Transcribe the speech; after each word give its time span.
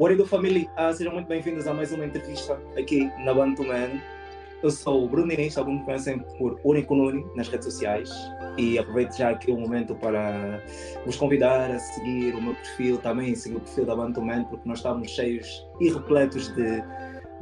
Do 0.00 0.26
family? 0.26 0.66
Uh, 0.78 0.94
sejam 0.94 1.12
muito 1.12 1.28
bem-vindos 1.28 1.66
a 1.66 1.74
mais 1.74 1.92
uma 1.92 2.06
entrevista 2.06 2.58
aqui 2.76 3.12
na 3.22 3.34
Bantu 3.34 3.62
Man. 3.62 4.00
Eu 4.62 4.70
sou 4.70 5.04
o 5.04 5.08
Bruno 5.08 5.30
Inês, 5.30 5.58
alguns 5.58 5.80
me 5.80 5.84
conhecem 5.84 6.18
por 6.38 6.58
Único 6.64 6.94
Nuni 6.94 7.24
nas 7.36 7.48
redes 7.48 7.66
sociais 7.66 8.10
e 8.56 8.78
aproveito 8.78 9.14
já 9.14 9.28
aqui 9.28 9.50
o 9.52 9.60
momento 9.60 9.94
para 9.94 10.64
vos 11.04 11.16
convidar 11.16 11.70
a 11.70 11.78
seguir 11.78 12.34
o 12.34 12.42
meu 12.42 12.54
perfil, 12.54 12.96
também 12.96 13.34
seguir 13.34 13.58
o 13.58 13.60
perfil 13.60 13.84
da 13.84 13.94
Bantu 13.94 14.22
Man, 14.22 14.44
porque 14.44 14.66
nós 14.66 14.78
estamos 14.78 15.10
cheios 15.10 15.68
e 15.78 15.90
repletos 15.90 16.48
de, 16.54 16.82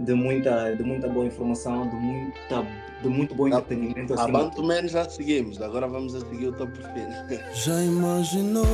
de, 0.01 0.15
muita, 0.15 0.75
de 0.75 0.83
muita 0.83 1.09
boa 1.09 1.27
informação, 1.27 1.89
de, 1.89 1.95
muita, 1.95 2.67
de 3.01 3.09
muito 3.09 3.37
bom 3.37 3.47
entretenimento. 3.47 4.19
A 4.19 4.27
Bantu 4.27 4.65
Man 4.65 4.89
já 4.89 5.09
seguimos, 5.09 5.63
agora 5.63 5.87
vamos 5.87 6.13
a 6.17 6.21
seguir 6.21 6.49
o 6.49 6.53
teu 6.53 6.67
perfil. 6.67 7.07
Já 7.55 7.81
imaginou 7.85 8.67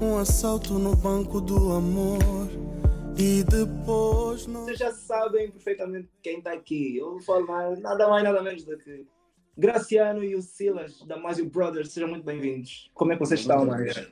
um 0.00 0.16
assalto 0.16 0.78
no 0.78 0.96
banco 0.96 1.42
do 1.42 1.74
amor? 1.74 2.65
E 3.18 3.42
depois 3.44 4.46
não... 4.46 4.64
Vocês 4.64 4.78
já 4.78 4.92
sabem 4.92 5.50
perfeitamente 5.50 6.06
quem 6.22 6.36
está 6.36 6.52
aqui. 6.52 6.98
Eu 6.98 7.12
vou 7.12 7.20
falar 7.22 7.74
nada 7.78 8.06
mais, 8.08 8.22
nada 8.22 8.42
menos 8.42 8.62
do 8.62 8.76
que 8.76 9.06
Graciano 9.56 10.22
e 10.22 10.34
o 10.34 10.42
Silas 10.42 11.00
da 11.06 11.16
Mazio 11.16 11.48
Brothers. 11.48 11.92
Sejam 11.92 12.10
muito 12.10 12.24
bem-vindos. 12.24 12.90
Como 12.92 13.12
é 13.12 13.14
que 13.16 13.20
vocês 13.20 13.40
estão, 13.40 13.64
mais? 13.64 14.06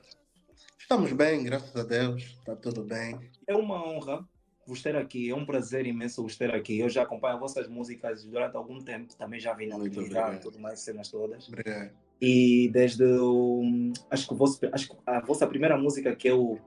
Estamos 0.79 1.13
bem, 1.13 1.45
graças 1.45 1.77
a 1.77 1.83
Deus. 1.83 2.23
Está 2.23 2.57
tudo 2.57 2.83
bem. 2.83 3.21
É 3.47 3.55
uma 3.55 3.87
honra 3.87 4.27
vos 4.67 4.83
ter 4.83 4.97
aqui. 4.97 5.29
É 5.29 5.35
um 5.35 5.45
prazer 5.45 5.87
imenso 5.87 6.23
vos 6.23 6.39
ter 6.39 6.55
aqui. 6.55 6.79
Eu 6.79 6.89
já 6.89 7.03
acompanho 7.03 7.39
vossas 7.39 7.69
músicas 7.69 8.25
durante 8.25 8.57
algum 8.57 8.79
tempo. 8.79 9.15
Também 9.17 9.39
já 9.39 9.53
vi 9.53 9.67
na 9.67 9.77
televisão 9.77 10.33
e 10.33 10.39
tudo 10.39 10.59
mais, 10.59 10.81
cenas 10.81 11.11
todas. 11.11 11.47
Obrigado. 11.47 11.91
E 12.23 12.71
desde 12.73 13.05
o... 13.05 13.93
Acho 14.11 14.29
que, 14.29 14.35
vosso, 14.35 14.59
acho 14.73 14.89
que 14.89 14.97
a 15.05 15.21
vossa 15.21 15.47
primeira 15.47 15.77
música 15.77 16.17
que 16.17 16.27
eu 16.27 16.59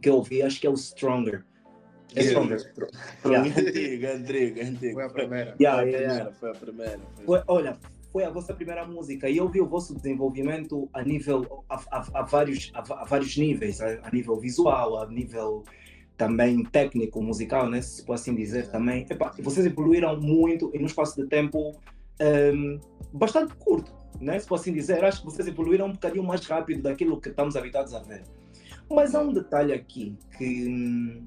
que 0.00 0.08
eu 0.08 0.14
ouvi, 0.16 0.42
acho 0.42 0.60
que 0.60 0.66
é 0.66 0.70
o 0.70 0.76
Stronger. 0.76 1.44
É 2.14 2.22
Stronger. 2.22 2.72
Antiga, 3.24 4.14
antiga, 4.16 4.64
antiga. 4.64 4.94
Foi 4.94 5.04
a 5.04 5.10
primeira. 5.10 5.56
Yeah, 5.60 5.82
foi, 5.82 5.94
a 5.94 5.98
yeah, 5.98 6.14
primeira 6.14 6.32
foi 6.32 6.50
a 6.50 6.54
primeira. 6.54 7.00
Foi, 7.24 7.42
olha, 7.48 7.78
foi 8.16 8.24
a 8.24 8.30
vossa 8.30 8.54
primeira 8.54 8.86
música 8.86 9.28
e 9.28 9.36
eu 9.36 9.46
vi 9.46 9.60
o 9.60 9.66
vosso 9.66 9.94
desenvolvimento 9.94 10.88
a 10.94 11.02
nível, 11.02 11.64
a, 11.68 11.76
a, 11.90 12.20
a 12.20 12.22
vários, 12.22 12.72
a, 12.72 13.04
vários 13.04 13.36
níveis, 13.36 13.78
a, 13.82 14.10
nível 14.10 14.40
visual, 14.40 15.02
a 15.02 15.06
nível 15.06 15.62
também 16.16 16.64
técnico, 16.64 17.22
musical, 17.22 17.68
né, 17.68 17.82
se 17.82 18.02
pode 18.02 18.22
assim 18.22 18.34
dizer 18.34 18.70
também. 18.70 19.04
Epa, 19.10 19.34
vocês 19.38 19.66
evoluíram 19.66 20.18
muito 20.18 20.70
e 20.74 20.78
num 20.78 20.86
espaço 20.86 21.20
de 21.20 21.28
tempo 21.28 21.78
um, 22.54 22.80
bastante 23.12 23.54
curto, 23.56 23.92
né, 24.18 24.38
se 24.38 24.46
pode 24.46 24.62
assim 24.62 24.72
dizer. 24.72 25.04
Acho 25.04 25.20
que 25.20 25.26
vocês 25.26 25.46
evoluíram 25.46 25.84
um 25.88 25.92
bocadinho 25.92 26.24
mais 26.24 26.40
rápido 26.46 26.80
daquilo 26.80 27.20
que 27.20 27.28
estamos 27.28 27.54
habituados 27.54 27.92
a 27.92 27.98
ver. 27.98 28.22
Mas 28.88 29.14
há 29.14 29.20
um 29.20 29.32
detalhe 29.32 29.72
aqui 29.72 30.16
que 30.36 30.68
hum, 30.68 31.26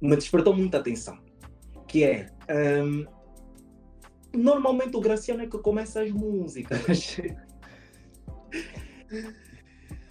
me 0.00 0.16
despertou 0.16 0.54
muita 0.54 0.78
atenção, 0.78 1.18
que 1.86 2.04
é 2.04 2.30
um, 2.84 3.06
normalmente 4.32 4.96
o 4.96 5.00
Graciano 5.00 5.42
é 5.42 5.46
que 5.46 5.58
começa 5.58 6.02
as 6.02 6.10
músicas. 6.10 7.18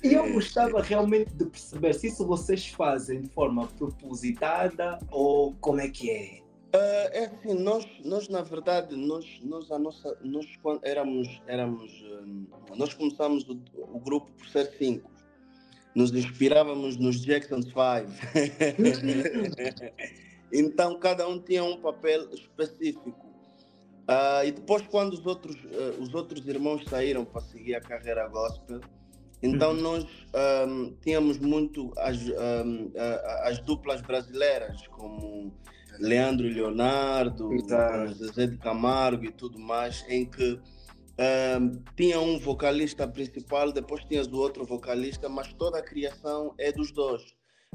e 0.04 0.14
eu 0.14 0.34
gostava 0.34 0.82
realmente 0.82 1.34
de 1.34 1.46
perceber 1.46 1.94
se 1.94 2.08
isso 2.08 2.26
vocês 2.26 2.68
fazem 2.68 3.22
de 3.22 3.30
forma 3.30 3.68
propositada 3.68 4.98
ou 5.12 5.54
como 5.62 5.80
é 5.80 5.90
que 5.90 6.10
é. 6.10 6.44
Uh, 6.76 7.08
é 7.14 7.26
assim, 7.28 7.54
nós, 7.54 7.88
nós 8.04 8.28
na 8.28 8.42
verdade, 8.42 8.98
nós, 8.98 9.40
nós, 9.44 9.72
a 9.72 9.80
nossa, 9.80 10.18
nós 10.22 10.46
quando 10.62 10.82
éramos, 10.84 11.42
éramos 11.48 11.90
um, 12.02 12.46
nós 12.76 12.94
começamos 12.94 13.48
o, 13.48 13.58
o 13.78 14.00
grupo 14.00 14.30
por 14.34 14.46
ser 14.48 14.66
cinco 14.78 15.15
nos 15.96 16.14
inspirávamos 16.14 16.98
nos 16.98 17.22
Jackson 17.22 17.62
5. 17.62 17.74
então 20.52 21.00
cada 21.00 21.26
um 21.28 21.40
tinha 21.40 21.64
um 21.64 21.78
papel 21.78 22.30
específico. 22.34 23.26
Uh, 24.08 24.46
e 24.46 24.52
depois 24.52 24.84
quando 24.84 25.14
os 25.14 25.26
outros, 25.26 25.56
uh, 25.56 26.00
os 26.00 26.14
outros 26.14 26.48
irmãos 26.48 26.84
saíram 26.88 27.26
para 27.26 27.42
seguir 27.42 27.74
a 27.74 27.82
carreira 27.82 28.28
gospel, 28.28 28.80
então 29.42 29.72
uhum. 29.72 29.82
nós 29.82 30.06
um, 30.68 30.96
tínhamos 31.02 31.40
muito 31.40 31.92
as, 31.98 32.22
um, 32.22 32.92
as 33.44 33.58
duplas 33.60 34.02
brasileiras, 34.02 34.86
como 34.88 35.52
Leandro 36.00 36.46
e 36.46 36.54
Leonardo, 36.54 37.50
Zezé 38.14 38.48
de 38.48 38.58
Camargo 38.58 39.26
e 39.26 39.32
tudo 39.32 39.60
mais, 39.60 40.06
em 40.08 40.26
que 40.26 40.60
tinha 41.96 42.20
um 42.20 42.38
vocalista 42.38 43.08
principal, 43.08 43.72
depois 43.72 44.04
tinhas 44.06 44.28
o 44.28 44.38
outro 44.38 44.66
vocalista, 44.66 45.30
mas 45.30 45.54
toda 45.54 45.80
a 45.80 45.82
criação 45.82 46.54
é 46.58 46.72
dos 46.72 46.92
dois. 46.92 47.24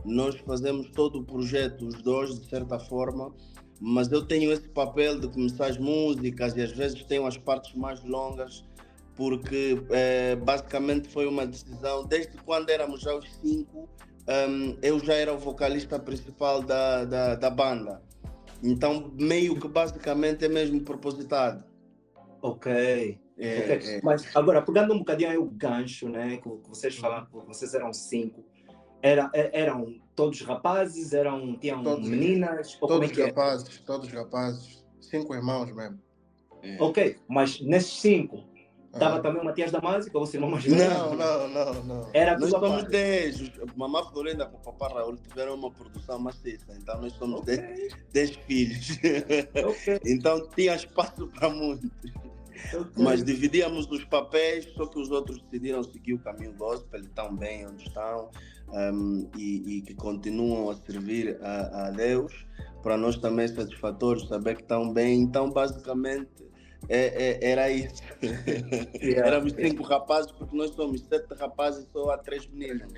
Nós 0.04 0.36
fazemos 0.40 0.90
todo 0.90 1.20
o 1.20 1.24
projeto, 1.24 1.86
os 1.86 2.02
dois, 2.02 2.38
de 2.38 2.48
certa 2.48 2.78
forma, 2.78 3.34
mas 3.80 4.10
eu 4.12 4.24
tenho 4.26 4.52
esse 4.52 4.68
papel 4.68 5.18
de 5.18 5.28
começar 5.28 5.66
as 5.66 5.78
músicas 5.78 6.56
e 6.56 6.62
às 6.62 6.72
vezes 6.72 7.02
tenho 7.04 7.26
as 7.26 7.36
partes 7.36 7.74
mais 7.74 8.02
longas, 8.04 8.64
porque 9.16 9.82
é, 9.90 10.36
basicamente 10.36 11.08
foi 11.08 11.26
uma 11.26 11.46
decisão, 11.46 12.04
desde 12.06 12.36
quando 12.38 12.70
éramos 12.70 13.00
já 13.00 13.14
os 13.14 13.30
cinco, 13.36 13.88
um, 14.28 14.76
eu 14.82 14.98
já 15.00 15.14
era 15.14 15.32
o 15.32 15.38
vocalista 15.38 15.98
principal 15.98 16.62
da, 16.62 17.04
da, 17.04 17.34
da 17.34 17.50
banda. 17.50 18.02
Então, 18.62 19.10
meio 19.18 19.58
que 19.58 19.66
basicamente 19.66 20.44
é 20.44 20.48
mesmo 20.48 20.80
propositado. 20.82 21.64
Ok. 22.42 23.18
É, 23.40 23.74
okay. 23.74 23.94
é. 23.96 24.00
Mas 24.02 24.24
agora, 24.36 24.62
pegando 24.62 24.94
um 24.94 24.98
bocadinho 24.98 25.30
aí 25.30 25.38
o 25.38 25.46
gancho, 25.46 26.08
né, 26.08 26.36
que 26.36 26.48
vocês 26.68 26.94
uhum. 26.94 27.00
falaram, 27.00 27.26
que 27.26 27.46
vocês 27.46 27.72
eram 27.74 27.92
cinco, 27.92 28.44
era, 29.02 29.30
é, 29.32 29.62
eram 29.62 29.98
todos 30.14 30.42
rapazes, 30.42 31.12
eram, 31.12 31.56
tinham 31.56 31.82
todos, 31.82 32.06
meninas? 32.06 32.74
Todos 32.74 33.18
é 33.18 33.26
rapazes, 33.26 33.78
é? 33.78 33.82
todos 33.86 34.12
rapazes, 34.12 34.84
cinco 35.00 35.34
irmãos 35.34 35.74
mesmo. 35.74 35.98
É. 36.62 36.76
Ok, 36.78 37.16
mas 37.26 37.60
nesses 37.60 37.98
cinco, 38.00 38.44
Estava 38.92 39.18
ah. 39.18 39.20
também 39.20 39.40
o 39.40 39.44
Matias 39.44 39.70
Damasio, 39.70 40.10
ou 40.12 40.26
você 40.26 40.36
não 40.36 40.50
mais 40.50 40.66
Não, 40.66 41.14
não, 41.14 41.48
não, 41.48 41.84
não. 41.84 42.10
Era 42.12 42.36
nós 42.36 42.50
somos 42.50 42.82
10. 42.84 43.52
Mamá 43.76 44.10
Florinda 44.10 44.46
com 44.46 44.56
o 44.56 44.60
Papá 44.60 44.88
Raul 44.88 45.16
tiveram 45.16 45.54
uma 45.54 45.70
produção 45.70 46.18
maciça, 46.18 46.76
então 46.76 47.00
nós 47.00 47.12
somos 47.12 47.44
10 47.44 47.60
okay. 48.12 48.28
filhos. 48.48 48.90
Okay. 48.90 50.00
então 50.12 50.44
tinha 50.56 50.74
espaço 50.74 51.28
para 51.28 51.48
muitos. 51.50 51.88
Mas 52.96 53.24
dividíamos 53.24 53.90
os 53.90 54.04
papéis, 54.04 54.66
só 54.74 54.86
que 54.86 54.98
os 54.98 55.10
outros 55.10 55.40
decidiram 55.42 55.82
seguir 55.82 56.14
o 56.14 56.18
caminho 56.18 56.54
gospel, 56.54 57.00
estão 57.00 57.36
bem 57.36 57.66
onde 57.66 57.84
estão 57.84 58.30
um, 58.68 59.28
e, 59.36 59.78
e, 59.78 59.82
que 59.82 59.94
continuam 59.94 60.70
a 60.70 60.74
servir 60.74 61.38
a, 61.42 61.86
a 61.86 61.90
Deus. 61.90 62.46
Para 62.82 62.96
nós 62.96 63.16
também 63.16 63.44
é 63.44 63.48
satisfatório 63.48 64.20
saber 64.26 64.56
que 64.56 64.62
estão 64.62 64.92
bem. 64.92 65.20
Então, 65.20 65.50
basicamente, 65.50 66.30
é, 66.88 67.44
é, 67.46 67.50
era 67.50 67.70
isso. 67.70 68.02
Yeah. 69.00 69.26
Éramos 69.26 69.52
cinco 69.54 69.82
rapazes, 69.82 70.30
porque 70.32 70.54
nós 70.54 70.70
somos 70.72 71.00
sete 71.02 71.34
rapazes 71.34 71.84
e 71.84 71.92
só 71.92 72.10
há 72.10 72.18
três 72.18 72.46
meninas. 72.48 72.92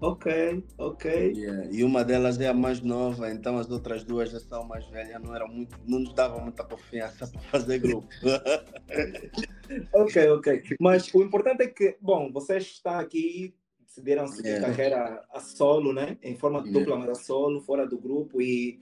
Ok, 0.00 0.64
ok. 0.78 1.32
Yeah. 1.36 1.68
E 1.70 1.84
uma 1.84 2.02
delas 2.02 2.40
é 2.40 2.48
a 2.48 2.54
mais 2.54 2.80
nova, 2.80 3.30
então 3.30 3.58
as 3.58 3.70
outras 3.70 4.02
duas 4.02 4.30
já 4.30 4.40
são 4.40 4.64
mais 4.64 4.86
velhas, 4.86 5.20
não, 5.22 5.34
era 5.34 5.46
muito, 5.46 5.78
não 5.86 6.00
nos 6.00 6.14
dava 6.14 6.38
muita 6.40 6.64
confiança 6.64 7.26
para 7.30 7.40
fazer 7.42 7.78
grupo. 7.80 8.08
ok, 9.92 10.30
ok. 10.30 10.62
Mas 10.80 11.12
o 11.12 11.22
importante 11.22 11.62
é 11.64 11.66
que, 11.66 11.98
bom, 12.00 12.32
vocês 12.32 12.64
estão 12.64 12.98
aqui, 12.98 13.54
decidiram 13.86 14.26
seguir 14.26 14.48
yeah. 14.48 14.68
carreira 14.68 15.24
a 15.34 15.40
solo, 15.40 15.92
né? 15.92 16.16
Em 16.22 16.34
forma 16.34 16.62
de 16.62 16.70
dupla, 16.70 16.96
mas 16.96 17.10
a 17.10 17.14
solo, 17.14 17.60
fora 17.60 17.86
do 17.86 17.98
grupo 17.98 18.40
e 18.40 18.80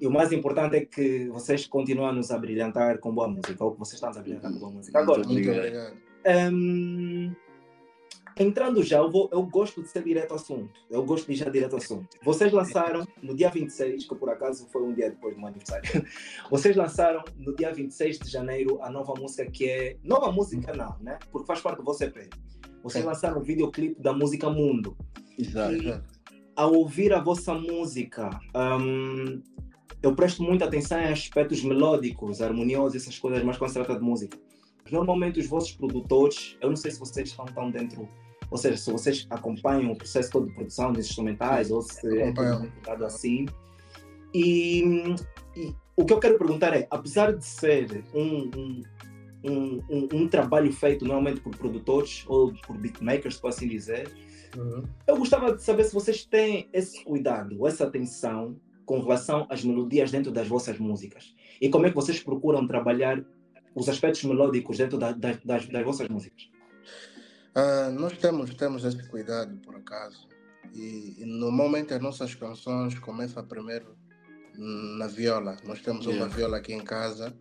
e 0.00 0.06
o 0.06 0.10
mais 0.10 0.32
importante 0.32 0.76
é 0.76 0.84
que 0.84 1.28
vocês 1.28 1.64
continuam 1.66 2.08
a 2.08 2.12
nos 2.12 2.32
a 2.32 2.38
brilhantar 2.38 2.98
com 2.98 3.14
boa 3.14 3.28
música, 3.28 3.64
ou 3.64 3.72
que 3.72 3.78
vocês 3.78 3.94
estão 3.94 4.10
a 4.10 4.20
brilhantar 4.20 4.52
com 4.52 4.58
boa 4.58 4.72
música. 4.72 4.98
Agora, 4.98 5.22
muito 5.22 5.48
obrigado. 5.48 5.96
Um, 6.52 7.32
entrando 8.38 8.82
já, 8.82 8.98
eu, 8.98 9.10
vou, 9.10 9.28
eu 9.32 9.42
gosto 9.42 9.82
de 9.82 9.88
ser 9.88 10.04
direto 10.04 10.32
ao 10.32 10.36
assunto. 10.36 10.80
Eu 10.90 11.04
gosto 11.04 11.26
de 11.26 11.32
ir 11.32 11.36
já 11.36 11.48
direto 11.48 11.72
ao 11.72 11.78
assunto. 11.78 12.08
Vocês 12.22 12.52
lançaram 12.52 13.06
no 13.22 13.34
dia 13.34 13.50
26, 13.50 14.06
que 14.06 14.14
por 14.14 14.28
acaso 14.28 14.68
foi 14.70 14.82
um 14.82 14.92
dia 14.92 15.10
depois 15.10 15.34
do 15.34 15.40
meu 15.40 15.48
aniversário. 15.48 16.04
Vocês 16.50 16.76
lançaram 16.76 17.24
no 17.38 17.54
dia 17.56 17.72
26 17.72 18.18
de 18.18 18.30
janeiro 18.30 18.78
a 18.82 18.90
nova 18.90 19.14
música 19.18 19.50
que 19.50 19.68
é. 19.68 19.96
Nova 20.02 20.30
música 20.30 20.74
não, 20.74 20.96
né? 21.00 21.18
Porque 21.30 21.46
faz 21.46 21.60
parte 21.60 21.78
do 21.78 21.84
vosso 21.84 22.04
EP. 22.04 22.28
Vocês 22.82 23.04
lançaram 23.04 23.40
o 23.40 23.42
videoclipe 23.42 24.00
da 24.00 24.12
música 24.12 24.50
Mundo. 24.50 24.96
Exato. 25.38 25.74
E, 25.74 26.00
ao 26.54 26.72
ouvir 26.72 27.12
a 27.12 27.20
vossa 27.20 27.52
música, 27.54 28.30
um, 28.54 29.42
eu 30.02 30.14
presto 30.14 30.42
muita 30.42 30.66
atenção 30.66 30.98
em 30.98 31.06
aspectos 31.06 31.62
melódicos, 31.62 32.40
harmoniosos, 32.40 33.02
essas 33.02 33.18
coisas, 33.18 33.42
mais 33.42 33.58
quando 33.58 33.70
se 33.70 33.74
trata 33.74 33.94
de 33.94 34.04
música. 34.04 34.38
Normalmente 34.90 35.40
os 35.40 35.46
vossos 35.46 35.72
produtores, 35.72 36.56
eu 36.60 36.68
não 36.68 36.76
sei 36.76 36.90
se 36.90 36.98
vocês 36.98 37.28
estão 37.28 37.44
tão 37.46 37.70
dentro 37.70 38.08
ou 38.48 38.56
seja, 38.56 38.76
se 38.76 38.92
vocês 38.92 39.26
acompanham 39.28 39.90
o 39.90 39.96
processo 39.96 40.30
todo 40.30 40.46
de 40.46 40.54
produção 40.54 40.92
dos 40.92 41.06
instrumentais, 41.06 41.68
ou 41.72 41.82
se 41.82 42.06
é 42.20 42.32
tudo 42.32 43.04
assim. 43.04 43.44
E, 44.32 45.16
e, 45.56 45.74
o 45.96 46.04
que 46.04 46.12
eu 46.12 46.20
quero 46.20 46.38
perguntar 46.38 46.72
é, 46.72 46.86
apesar 46.88 47.32
de 47.32 47.44
ser 47.44 48.04
um, 48.14 48.48
um, 48.56 48.82
um, 49.42 49.82
um, 49.90 50.08
um 50.12 50.28
trabalho 50.28 50.72
feito 50.72 51.04
normalmente 51.04 51.40
por 51.40 51.56
produtores 51.56 52.24
ou 52.28 52.52
por 52.64 52.78
beatmakers, 52.78 53.36
por 53.36 53.48
assim 53.48 53.66
dizer, 53.66 54.12
Uhum. 54.56 54.84
Eu 55.06 55.16
gostava 55.18 55.54
de 55.54 55.62
saber 55.62 55.84
se 55.84 55.94
vocês 55.94 56.24
têm 56.24 56.68
esse 56.72 57.04
cuidado, 57.04 57.66
essa 57.66 57.84
atenção 57.84 58.56
com 58.84 59.00
relação 59.00 59.46
às 59.50 59.64
melodias 59.64 60.10
dentro 60.10 60.32
das 60.32 60.48
vossas 60.48 60.78
músicas. 60.78 61.34
E 61.60 61.68
como 61.68 61.86
é 61.86 61.90
que 61.90 61.96
vocês 61.96 62.22
procuram 62.22 62.66
trabalhar 62.66 63.22
os 63.76 63.88
aspectos 63.88 64.24
melódicos 64.24 64.78
dentro 64.78 64.98
da, 64.98 65.12
da, 65.12 65.38
das, 65.44 65.66
das, 65.68 65.84
vossas 65.84 66.08
músicas? 66.08 66.48
Uh, 67.54 67.92
nós 67.92 68.16
temos, 68.16 68.54
temos 68.54 68.84
esse 68.84 69.06
cuidado, 69.08 69.54
por 69.58 69.76
acaso. 69.76 70.26
E, 70.74 71.16
e 71.18 71.24
normalmente 71.26 71.92
as 71.92 72.00
nossas 72.00 72.34
canções 72.34 72.98
começam 72.98 73.46
primeiro 73.46 73.96
na 74.56 75.06
viola. 75.06 75.56
Nós 75.64 75.80
temos 75.80 76.06
yeah. 76.06 76.24
uma 76.24 76.34
viola 76.34 76.56
aqui 76.56 76.72
em 76.72 76.82
casa. 76.82 77.36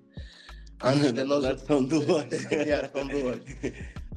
Antes 0.83 1.13
de 1.13 1.23
nós. 1.25 1.61
são 1.61 1.83
duas. 1.83 2.25
yeah, 2.51 2.89
são 2.89 3.07
duas. 3.07 3.39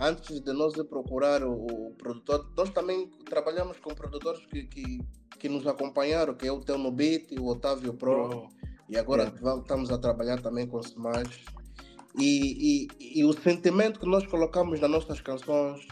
Antes 0.01 0.41
de 0.41 0.53
nós 0.53 0.75
procurar 0.89 1.45
o, 1.45 1.53
o, 1.53 1.95
produtor, 1.97 2.51
nós 2.57 2.71
também 2.71 3.09
trabalhamos 3.25 3.79
com 3.79 3.95
produtores 3.95 4.45
que, 4.47 4.65
que, 4.65 5.01
que 5.39 5.49
nos 5.49 5.67
acompanharam, 5.67 6.35
que 6.35 6.47
é 6.47 6.53
o 6.53 6.61
Teu 6.61 6.91
Beat, 6.91 7.33
o 7.39 7.47
Otávio 7.47 7.95
Pro. 7.95 8.47
Oh. 8.47 8.69
E 8.89 8.97
agora 8.97 9.33
yeah. 9.41 9.61
estamos 9.61 9.91
a 9.91 9.99
trabalhar 9.99 10.41
também 10.41 10.67
com 10.67 10.79
o 10.79 10.81
Smash. 10.81 11.45
E, 12.19 12.89
e, 13.01 13.21
e, 13.21 13.25
o 13.25 13.33
sentimento 13.33 14.01
que 14.01 14.07
nós 14.07 14.27
colocamos 14.27 14.81
nas 14.81 14.91
nossas 14.91 15.21
canções, 15.21 15.87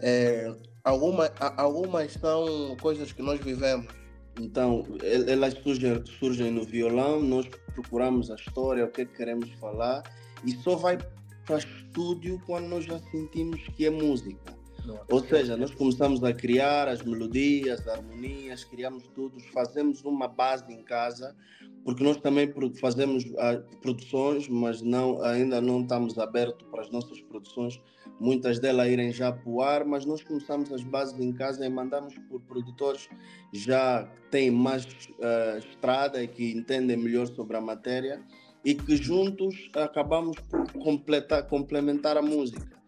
é, 0.00 0.50
alguma, 0.82 1.30
algumas 1.56 2.12
são 2.14 2.76
coisas 2.80 3.12
que 3.12 3.20
nós 3.20 3.38
vivemos 3.40 4.00
então, 4.40 4.86
elas 5.26 5.54
surgem, 5.54 6.04
surgem 6.06 6.50
no 6.50 6.64
violão, 6.64 7.20
nós 7.20 7.46
procuramos 7.74 8.30
a 8.30 8.34
história, 8.34 8.84
o 8.84 8.88
que, 8.88 9.02
é 9.02 9.04
que 9.04 9.14
queremos 9.14 9.50
falar, 9.60 10.02
e 10.44 10.52
só 10.52 10.76
vai 10.76 10.98
para 11.44 11.58
estúdio 11.58 12.40
quando 12.46 12.66
nós 12.68 12.84
já 12.84 12.98
sentimos 13.10 13.60
que 13.76 13.86
é 13.86 13.90
música. 13.90 14.59
Ou 15.08 15.20
seja, 15.20 15.56
nós 15.56 15.74
começamos 15.74 16.22
a 16.24 16.32
criar 16.32 16.88
as 16.88 17.02
melodias, 17.02 17.80
as 17.80 17.88
harmonias, 17.88 18.64
criamos 18.64 19.06
tudo, 19.14 19.40
fazemos 19.52 20.02
uma 20.04 20.28
base 20.28 20.72
em 20.72 20.82
casa, 20.82 21.36
porque 21.84 22.02
nós 22.02 22.16
também 22.18 22.52
fazemos 22.80 23.24
uh, 23.24 23.78
produções, 23.80 24.48
mas 24.48 24.82
não, 24.82 25.22
ainda 25.22 25.60
não 25.60 25.82
estamos 25.82 26.18
abertos 26.18 26.66
para 26.70 26.82
as 26.82 26.90
nossas 26.90 27.20
produções 27.22 27.80
muitas 28.20 28.58
delas 28.58 28.88
irem 28.88 29.10
já 29.10 29.32
para 29.32 29.48
o 29.50 29.62
ar, 29.62 29.84
mas 29.84 30.04
nós 30.04 30.22
começamos 30.22 30.70
as 30.70 30.82
bases 30.82 31.18
em 31.18 31.32
casa 31.32 31.64
e 31.64 31.68
mandamos 31.70 32.14
por 32.28 32.40
produtores 32.42 33.08
já 33.52 34.04
que 34.04 34.30
têm 34.30 34.50
mais 34.50 34.84
uh, 34.84 35.58
estrada 35.58 36.22
e 36.22 36.28
que 36.28 36.52
entendem 36.52 36.98
melhor 36.98 37.26
sobre 37.26 37.56
a 37.56 37.60
matéria 37.60 38.22
e 38.62 38.74
que 38.74 38.94
juntos 38.94 39.70
acabamos 39.74 40.36
por 40.50 40.70
completar, 40.74 41.48
complementar 41.48 42.18
a 42.18 42.22
música. 42.22 42.78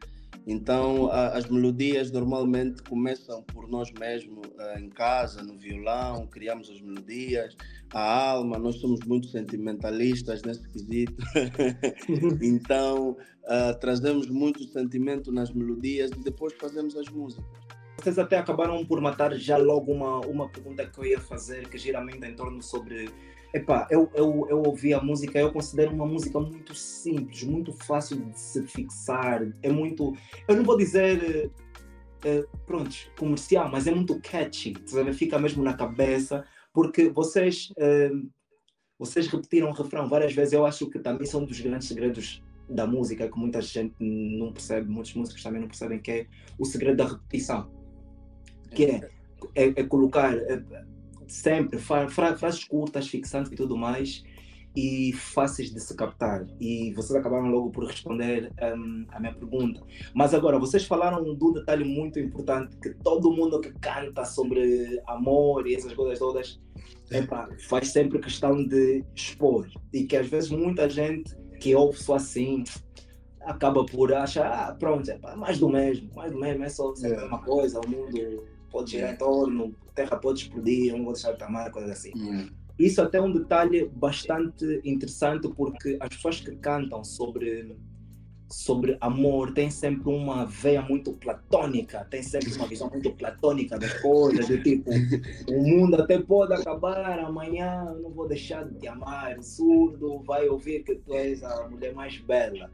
Então, 0.46 1.08
a, 1.08 1.28
as 1.36 1.46
melodias 1.48 2.10
normalmente 2.10 2.82
começam 2.82 3.42
por 3.44 3.68
nós 3.68 3.92
mesmos, 3.92 4.46
uh, 4.46 4.78
em 4.78 4.88
casa, 4.88 5.42
no 5.42 5.56
violão, 5.56 6.26
criamos 6.26 6.68
as 6.68 6.80
melodias, 6.80 7.56
a 7.92 8.30
alma, 8.30 8.58
nós 8.58 8.76
somos 8.76 9.00
muito 9.06 9.28
sentimentalistas 9.28 10.42
nesse 10.42 10.68
quesito. 10.68 11.14
então, 12.42 13.16
uh, 13.44 13.78
trazemos 13.80 14.28
muito 14.28 14.64
sentimento 14.64 15.30
nas 15.30 15.52
melodias 15.52 16.10
e 16.10 16.24
depois 16.24 16.52
fazemos 16.54 16.96
as 16.96 17.08
músicas. 17.08 17.44
Vocês 18.00 18.18
até 18.18 18.36
acabaram 18.36 18.84
por 18.84 19.00
matar 19.00 19.32
já 19.34 19.56
logo 19.56 19.92
uma, 19.92 20.18
uma 20.26 20.48
pergunta 20.48 20.84
que 20.84 20.98
eu 20.98 21.04
ia 21.04 21.20
fazer, 21.20 21.68
que 21.68 21.78
geralmente 21.78 22.24
é 22.24 22.30
em 22.30 22.34
torno 22.34 22.60
sobre 22.60 23.08
Epá, 23.54 23.86
eu, 23.90 24.10
eu, 24.14 24.46
eu 24.48 24.62
ouvi 24.62 24.94
a 24.94 25.00
música, 25.00 25.38
eu 25.38 25.52
considero 25.52 25.92
uma 25.92 26.06
música 26.06 26.40
muito 26.40 26.74
simples, 26.74 27.42
muito 27.42 27.72
fácil 27.72 28.16
de 28.16 28.38
se 28.38 28.62
fixar. 28.62 29.46
É 29.62 29.70
muito. 29.70 30.16
Eu 30.48 30.56
não 30.56 30.64
vou 30.64 30.76
dizer. 30.76 31.50
Uh, 32.24 32.58
pronto, 32.64 32.94
comercial, 33.18 33.68
mas 33.68 33.86
é 33.88 33.90
muito 33.90 34.18
catchy, 34.20 34.74
sabe? 34.86 35.12
fica 35.12 35.40
mesmo 35.40 35.60
na 35.60 35.74
cabeça, 35.74 36.46
porque 36.72 37.08
vocês, 37.08 37.72
uh, 37.72 38.30
vocês 38.96 39.26
repetiram 39.26 39.68
o 39.68 39.72
refrão 39.72 40.08
várias 40.08 40.32
vezes. 40.32 40.54
Eu 40.54 40.64
acho 40.64 40.88
que 40.88 41.00
também 41.00 41.26
são 41.26 41.42
um 41.42 41.44
dos 41.44 41.60
grandes 41.60 41.88
segredos 41.88 42.40
da 42.70 42.86
música 42.86 43.28
que 43.28 43.36
muita 43.36 43.60
gente 43.60 43.94
não 44.00 44.52
percebe, 44.52 44.88
muitos 44.88 45.14
músicos 45.14 45.42
também 45.42 45.60
não 45.60 45.68
percebem, 45.68 46.00
que 46.00 46.10
é 46.10 46.26
o 46.58 46.64
segredo 46.64 46.98
da 46.98 47.06
repetição, 47.06 47.68
que 48.72 48.84
é, 48.84 49.10
é, 49.54 49.64
é 49.80 49.84
colocar. 49.84 50.32
É, 51.32 51.42
sempre 51.42 51.78
fra 51.78 52.08
frases 52.08 52.64
curtas, 52.64 53.08
fixantes 53.08 53.50
e 53.50 53.56
tudo 53.56 53.76
mais, 53.76 54.22
e 54.76 55.12
fáceis 55.12 55.72
de 55.72 55.80
se 55.80 55.94
captar. 55.94 56.46
E 56.60 56.92
vocês 56.94 57.14
acabaram 57.14 57.48
logo 57.50 57.70
por 57.70 57.84
responder 57.84 58.52
um, 58.60 59.06
a 59.10 59.20
minha 59.20 59.34
pergunta. 59.34 59.82
Mas 60.14 60.34
agora, 60.34 60.58
vocês 60.58 60.84
falaram 60.84 61.22
de 61.22 61.44
um 61.44 61.52
detalhe 61.52 61.84
muito 61.84 62.18
importante, 62.18 62.76
que 62.76 62.90
todo 63.02 63.32
mundo 63.32 63.60
que 63.60 63.72
canta 63.72 64.24
sobre 64.24 65.00
amor 65.06 65.66
e 65.66 65.74
essas 65.74 65.92
coisas 65.92 66.18
todas, 66.18 66.60
epa, 67.10 67.48
faz 67.68 67.88
sempre 67.88 68.18
questão 68.18 68.64
de 68.66 69.04
expor. 69.14 69.68
E 69.92 70.04
que 70.04 70.16
às 70.16 70.28
vezes 70.28 70.50
muita 70.50 70.88
gente 70.88 71.34
que 71.60 71.74
ouve 71.74 71.98
só 71.98 72.14
assim, 72.14 72.64
acaba 73.42 73.84
por 73.84 74.12
achar, 74.12 74.46
ah, 74.46 74.74
pronto, 74.74 75.08
é 75.10 75.36
mais 75.36 75.58
do 75.58 75.68
mesmo, 75.68 76.10
mais 76.14 76.32
do 76.32 76.38
mesmo, 76.38 76.64
é 76.64 76.68
só 76.68 76.92
é. 77.02 77.06
a 77.06 77.20
mesma 77.20 77.42
coisa, 77.42 77.80
o 77.80 77.88
mundo 77.88 78.44
pode 78.70 78.92
girar 78.92 79.12
em 79.12 79.16
torno, 79.16 79.74
terra 79.94 80.16
pode 80.16 80.42
explodir, 80.42 80.92
não 80.92 81.04
vou 81.04 81.12
deixar 81.12 81.32
de 81.32 81.38
tamanho, 81.38 81.70
coisas 81.70 81.90
assim. 81.90 82.12
Hum. 82.16 82.48
Isso 82.78 83.00
até 83.02 83.18
é 83.18 83.22
um 83.22 83.32
detalhe 83.32 83.88
bastante 83.94 84.80
interessante 84.84 85.48
porque 85.48 85.96
as 86.00 86.08
pessoas 86.08 86.40
que 86.40 86.56
cantam 86.56 87.04
sobre 87.04 87.76
sobre 88.52 88.98
amor 89.00 89.54
têm 89.54 89.70
sempre 89.70 90.10
uma 90.10 90.44
veia 90.44 90.82
muito 90.82 91.14
platônica, 91.14 92.06
tem 92.10 92.22
sempre 92.22 92.52
uma 92.54 92.66
visão 92.66 92.90
muito 92.90 93.10
platônica 93.12 93.78
das 93.78 93.94
coisas, 94.00 94.46
de 94.46 94.62
tipo, 94.62 94.90
o 95.48 95.62
mundo 95.62 95.96
até 95.96 96.18
pode 96.18 96.52
acabar 96.52 97.18
amanhã, 97.18 97.96
não 98.02 98.10
vou 98.10 98.28
deixar 98.28 98.68
de 98.68 98.78
te 98.78 98.86
amar, 98.86 99.38
o 99.38 99.42
surdo 99.42 100.22
vai 100.24 100.48
ouvir 100.48 100.84
que 100.84 100.96
tu 100.96 101.14
és 101.14 101.42
a 101.42 101.66
mulher 101.66 101.94
mais 101.94 102.18
bela. 102.18 102.70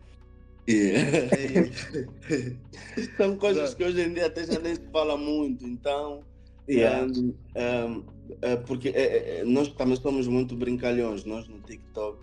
Yeah. 0.68 1.70
São 3.16 3.36
coisas 3.36 3.72
que 3.72 3.84
hoje 3.84 4.02
em 4.02 4.12
dia 4.12 4.26
até 4.26 4.44
já 4.44 4.58
nem 4.58 4.74
se 4.74 4.82
fala 4.92 5.16
muito, 5.16 5.64
então. 5.64 6.24
Yeah. 6.68 7.06
Um, 7.06 7.34
um, 7.56 8.04
é 8.42 8.56
porque 8.56 8.90
é, 8.90 9.40
é, 9.40 9.44
nós 9.44 9.68
também 9.68 9.96
somos 9.96 10.28
muito 10.28 10.54
brincalhões, 10.54 11.24
nós 11.24 11.48
no 11.48 11.60
TikTok, 11.60 12.18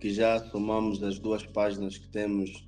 que 0.00 0.10
já 0.10 0.38
somamos 0.50 1.02
as 1.02 1.18
duas 1.18 1.44
páginas 1.44 1.98
que 1.98 2.08
temos, 2.08 2.66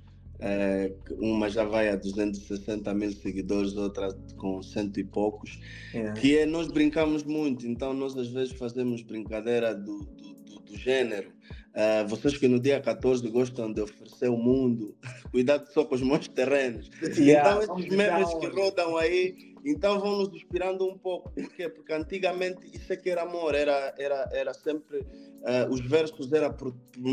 uma 1.19 1.49
já 1.49 1.63
vai 1.63 1.89
a 1.89 1.95
260 1.95 2.93
mil 2.93 3.11
seguidores, 3.11 3.75
outra 3.75 4.13
com 4.37 4.61
cento 4.61 4.99
e 4.99 5.03
poucos, 5.03 5.59
yeah. 5.93 6.13
que 6.19 6.37
é 6.37 6.45
nós 6.45 6.67
brincamos 6.67 7.23
muito, 7.23 7.65
então 7.67 7.93
nós 7.93 8.15
às 8.15 8.27
vezes 8.27 8.53
fazemos 8.53 9.01
brincadeira 9.01 9.73
do, 9.73 9.99
do, 9.99 10.33
do, 10.33 10.59
do 10.59 10.77
gênero. 10.77 11.31
Uh, 11.77 12.07
vocês 12.07 12.35
que 12.35 12.47
no 12.47 12.59
dia 12.59 12.81
14 12.81 13.27
gostam 13.29 13.71
de 13.71 13.81
oferecer 13.81 14.29
o 14.29 14.37
mundo, 14.37 14.95
cuidado 15.29 15.71
só 15.71 15.85
com 15.85 15.93
os 15.93 16.01
meus 16.01 16.27
terrenos. 16.27 16.89
Yeah, 17.15 17.63
então, 17.63 17.77
esses 17.77 17.95
memes 17.95 18.33
que 18.33 18.47
rodam 18.47 18.97
aí, 18.97 19.55
então 19.69 19.99
vão 19.99 20.17
nos 20.17 20.33
inspirando 20.33 20.87
um 20.87 20.97
pouco. 20.97 21.29
Por 21.31 21.49
quê? 21.49 21.69
Porque 21.69 21.93
antigamente 21.93 22.65
isso 22.73 22.91
é 22.91 22.97
que 22.97 23.09
era 23.09 23.23
amor, 23.23 23.55
era, 23.55 23.93
era, 23.97 24.29
era 24.31 24.53
sempre 24.53 25.05
Uh, 25.37 25.71
os 25.71 25.79
versos 25.79 26.27
para 26.27 26.53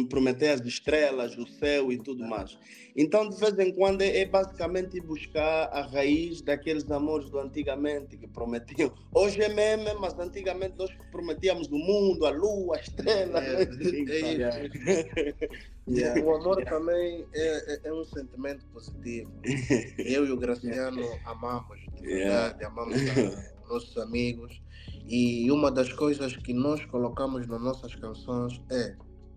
prometer 0.09 0.49
as 0.49 0.61
estrelas, 0.63 1.37
o 1.37 1.47
céu 1.47 1.93
e 1.93 1.99
tudo 1.99 2.25
mais. 2.25 2.59
Então, 2.97 3.29
de 3.29 3.37
vez 3.37 3.59
em 3.59 3.73
quando, 3.73 4.03
é, 4.03 4.21
é, 4.21 4.25
basicamente 4.25 5.01
buscar 5.01 5.69
a 5.73 5.83
raiz 5.83 6.41
daqueles 6.41 6.89
amores 6.91 7.29
do 7.29 7.39
antigamente 7.39 8.17
que 8.17 8.27
prometiam. 8.27 8.93
Hoje 9.13 9.43
é 9.43 9.49
meme, 9.49 9.93
mas 10.01 10.19
antigamente 10.19 10.75
nós 10.79 10.91
prometíamos 11.11 11.69
o 11.69 11.79
mundo, 11.79 12.25
a 12.25 12.31
lua, 12.31 12.77
a 12.77 12.81
estrela. 12.81 13.41
É, 13.45 13.63
é, 13.63 13.69
yeah. 15.89 16.21
O 16.23 16.35
amor 16.35 16.65
também 16.65 17.27
é, 17.35 17.75
é, 17.75 17.81
é, 17.85 17.93
um 17.93 18.05
sentimento 18.05 18.65
positivo. 18.67 19.31
Eu 19.99 20.27
e 20.27 20.31
o 20.31 20.37
Graciano 20.37 21.03
amamos, 21.25 21.79
de 21.97 22.07
verdade, 22.07 22.59
yeah. 22.59 22.67
amamos 22.67 22.97
a, 22.97 23.69
nossos 23.69 23.97
amigos 23.99 24.64
e 25.07 25.51
uma 25.51 25.71
das 25.71 25.93
coisas 25.93 26.35
que 26.37 26.55
nós 26.55 26.85
colocamos 26.87 27.47
nas 27.47 27.61
nossas 27.61 27.95
canções 27.95 28.61
é 28.71 28.97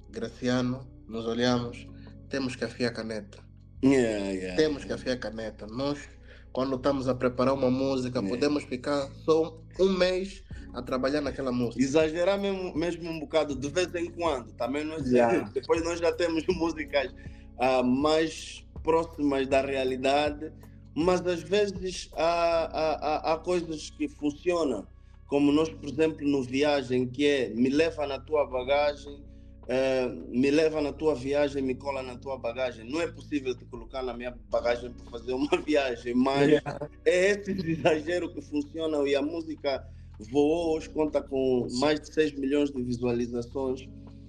Graciano, 0.10 0.88
nos 1.08 1.26
olhamos, 1.26 1.88
temos 2.30 2.56
que 2.56 2.64
afiar 2.64 2.92
a 2.92 2.94
caneta. 2.94 3.38
Yeah, 3.84 4.30
yeah, 4.30 4.56
temos 4.56 4.86
que 4.86 4.94
afiar 4.94 5.18
a 5.18 5.20
caneta. 5.20 5.68
Nós, 5.68 6.00
quando 6.52 6.76
estamos 6.76 7.08
a 7.08 7.14
preparar 7.14 7.54
uma 7.54 7.70
música, 7.70 8.20
yeah. 8.20 8.30
podemos 8.30 8.64
ficar 8.64 9.10
só 9.26 9.62
um 9.80 9.92
mês 9.92 10.44
a 10.74 10.82
trabalhar 10.82 11.22
naquela 11.22 11.52
música. 11.52 11.84
Exagerar 11.84 12.40
mesmo, 12.40 12.76
mesmo 12.76 13.10
um 13.10 13.20
bocado, 13.20 13.56
de 13.56 13.70
vez 13.70 13.94
em 13.96 14.10
quando. 14.12 14.54
Também 14.54 14.86
nós, 14.86 15.06
yeah. 15.12 15.50
Depois 15.54 15.84
nós 15.84 16.00
já 16.00 16.12
temos 16.14 16.46
músicas 16.50 17.14
uh, 17.60 17.84
mais 17.84 18.66
próximas 18.84 19.48
da 19.48 19.62
realidade, 19.62 20.52
mas 20.96 21.26
às 21.28 21.44
vezes 21.44 22.10
há, 22.14 22.24
há, 22.24 23.34
há 23.34 23.38
coisas 23.38 23.90
que 23.90 24.08
funcionam 24.08 24.88
como 25.28 25.52
nós, 25.52 25.70
por 25.70 25.90
exemplo, 25.90 26.28
no 26.28 26.42
Viagem, 26.42 27.08
que 27.08 27.26
é 27.26 27.50
me 27.50 27.70
leva 27.70 28.08
na 28.08 28.20
tua 28.20 28.46
bagagem, 28.46 29.14
uh, 29.68 30.30
me 30.30 30.50
leva 30.50 30.82
na 30.82 30.94
tua 30.94 31.14
viagem, 31.14 31.62
me 31.62 31.76
cola 31.76 32.02
na 32.02 32.18
tua 32.18 32.38
bagagem. 32.38 32.90
Não 32.90 33.02
é 33.02 33.08
possível 33.08 33.56
te 33.56 33.66
colocar 33.66 34.02
na 34.02 34.14
minha 34.14 34.36
bagagem 34.50 34.92
para 34.92 35.12
fazer 35.12 35.34
uma 35.34 35.50
viagem, 35.62 36.14
mas 36.14 36.48
yeah. 36.48 36.90
é 37.06 37.32
esse 37.32 37.52
exagero 37.52 38.34
que 38.34 38.42
funciona 38.42 38.98
e 39.08 39.16
a 39.16 39.22
música 39.22 39.86
voou 40.32 40.76
hoje, 40.76 40.90
conta 40.90 41.22
com 41.22 41.68
mais 41.80 42.00
de 42.00 42.14
6 42.14 42.34
milhões 42.34 42.72
de 42.72 42.82
visualizações. 42.82 43.82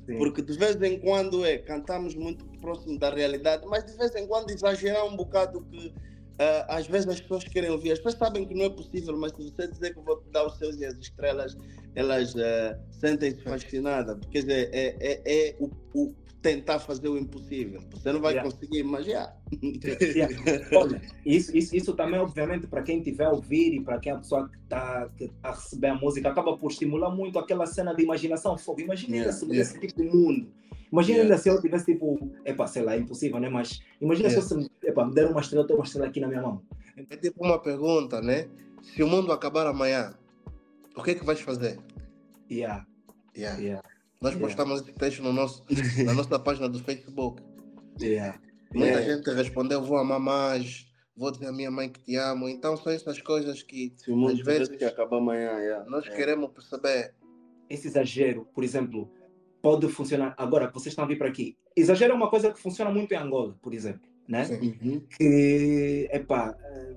Sim. 0.06 0.18
Porque 0.18 0.42
de 0.42 0.56
vez 0.56 0.80
em 0.82 0.98
quando 0.98 1.44
é, 1.44 1.58
cantamos 1.58 2.14
muito 2.14 2.44
próximo 2.60 2.98
da 2.98 3.14
realidade, 3.14 3.64
mas 3.66 3.84
de 3.84 3.96
vez 3.96 4.14
em 4.16 4.26
quando 4.26 4.50
exagerar 4.50 5.04
um 5.06 5.16
bocado 5.16 5.60
que 5.66 5.92
Uh, 6.38 6.62
às 6.68 6.86
vezes 6.86 7.08
as 7.08 7.20
pessoas 7.20 7.42
querem 7.44 7.68
ouvir, 7.68 7.90
as 7.90 7.98
pessoas 7.98 8.14
sabem 8.14 8.46
que 8.46 8.54
não 8.54 8.66
é 8.66 8.70
possível, 8.70 9.18
mas 9.18 9.32
se 9.32 9.42
você 9.42 9.66
dizer 9.66 9.92
que 9.92 10.00
vou 10.00 10.22
dar 10.30 10.46
os 10.46 10.56
seus 10.56 10.76
e 10.78 10.84
as 10.84 10.96
estrelas, 10.96 11.58
elas 11.96 12.32
uh, 12.36 12.78
sentem-se 12.90 13.42
fascinadas, 13.42 14.16
porque 14.18 14.38
é, 14.38 14.70
é, 14.72 14.96
é, 15.00 15.48
é 15.48 15.56
o, 15.58 15.68
o, 15.94 16.14
tentar 16.40 16.78
fazer 16.78 17.08
o 17.08 17.18
impossível. 17.18 17.80
Você 17.90 18.12
não 18.12 18.20
vai 18.20 18.34
yeah. 18.34 18.48
conseguir, 18.48 18.84
mas 18.84 19.06
já. 19.06 19.34
Yeah. 19.60 20.36
Olha, 20.78 21.02
isso, 21.26 21.56
isso, 21.56 21.74
isso 21.74 21.92
também, 21.94 22.20
obviamente, 22.20 22.68
para 22.68 22.82
quem 22.82 22.98
estiver 22.98 23.24
a 23.24 23.30
ouvir 23.30 23.74
e 23.74 23.80
para 23.82 23.98
quem 23.98 24.12
é 24.12 24.14
a 24.14 24.18
pessoa 24.18 24.48
que 24.48 24.58
está 24.58 25.10
a 25.42 25.50
receber 25.50 25.88
a 25.88 25.94
música, 25.96 26.28
acaba 26.28 26.56
por 26.56 26.70
estimular 26.70 27.10
muito 27.10 27.36
aquela 27.36 27.66
cena 27.66 27.92
de 27.92 28.04
imaginação. 28.04 28.56
Fogo, 28.56 28.80
imagina 28.80 29.16
yeah. 29.16 29.30
esse, 29.30 29.44
yeah. 29.44 29.60
esse 29.60 29.80
tipo 29.80 30.00
de 30.00 30.08
mundo 30.08 30.48
Imagina 30.92 31.18
yeah. 31.18 31.38
se 31.38 31.48
eu 31.48 31.60
tivesse 31.60 31.86
tipo, 31.86 32.18
epá, 32.44 32.66
sei 32.66 32.82
lá, 32.82 32.94
é 32.94 32.98
impossível, 32.98 33.38
né? 33.38 33.48
Mas 33.48 33.80
imagina 34.00 34.28
yeah. 34.28 34.46
se 34.46 34.54
eu 34.54 34.66
epá, 34.82 35.04
me 35.04 35.14
deram 35.14 35.32
uma 35.32 35.40
estrela, 35.40 35.62
eu 35.62 35.66
tenho 35.66 35.78
uma 35.78 35.84
estrela 35.84 36.08
aqui 36.08 36.20
na 36.20 36.28
minha 36.28 36.42
mão. 36.42 36.62
É 36.96 37.16
tipo 37.16 37.44
uma 37.44 37.58
pergunta, 37.58 38.20
né? 38.20 38.48
Se 38.82 39.02
o 39.02 39.06
mundo 39.06 39.32
acabar 39.32 39.66
amanhã, 39.66 40.14
o 40.96 41.02
que 41.02 41.12
é 41.12 41.14
que 41.14 41.24
vais 41.24 41.40
fazer? 41.40 41.78
Yeah. 42.50 42.86
Yeah. 43.36 43.60
yeah. 43.60 43.82
Nós 44.20 44.34
postamos 44.34 44.80
esse 44.80 44.92
texto 44.92 45.22
no 45.22 45.32
nosso, 45.32 45.64
na 46.04 46.14
nossa 46.14 46.38
página 46.40 46.68
do 46.68 46.80
Facebook. 46.80 47.42
Yeah. 48.00 48.40
Muita 48.74 49.02
gente 49.02 49.30
respondeu, 49.30 49.82
vou 49.82 49.96
amar 49.96 50.18
mais, 50.18 50.86
vou 51.16 51.30
dizer 51.30 51.46
à 51.46 51.52
minha 51.52 51.70
mãe 51.70 51.88
que 51.88 52.00
te 52.00 52.16
amo. 52.16 52.48
Então 52.48 52.76
são 52.76 52.92
essas 52.92 53.20
coisas 53.22 53.62
que 53.62 53.92
Se 53.96 54.10
o 54.10 54.16
mundo 54.16 54.32
às 54.32 54.40
vezes 54.40 54.68
que 54.68 54.84
acaba 54.84 55.18
amanhã, 55.18 55.52
yeah. 55.58 55.88
nós 55.88 56.08
queremos 56.08 56.50
perceber. 56.50 57.14
Esse 57.70 57.86
exagero, 57.86 58.48
por 58.54 58.64
exemplo, 58.64 59.10
pode 59.68 59.86
funcionar. 59.88 60.34
Agora, 60.38 60.70
vocês 60.72 60.92
estão 60.92 61.04
a 61.04 61.08
vir 61.08 61.18
para 61.18 61.28
aqui. 61.28 61.54
Exagero 61.76 62.14
é 62.14 62.16
uma 62.16 62.30
coisa 62.30 62.50
que 62.50 62.58
funciona 62.58 62.90
muito 62.90 63.12
em 63.12 63.18
Angola, 63.18 63.54
por 63.60 63.74
exemplo. 63.74 64.00
Né? 64.26 64.46
Uhum. 64.62 65.02
Que, 65.14 66.08
epá, 66.10 66.56
eh, 66.58 66.96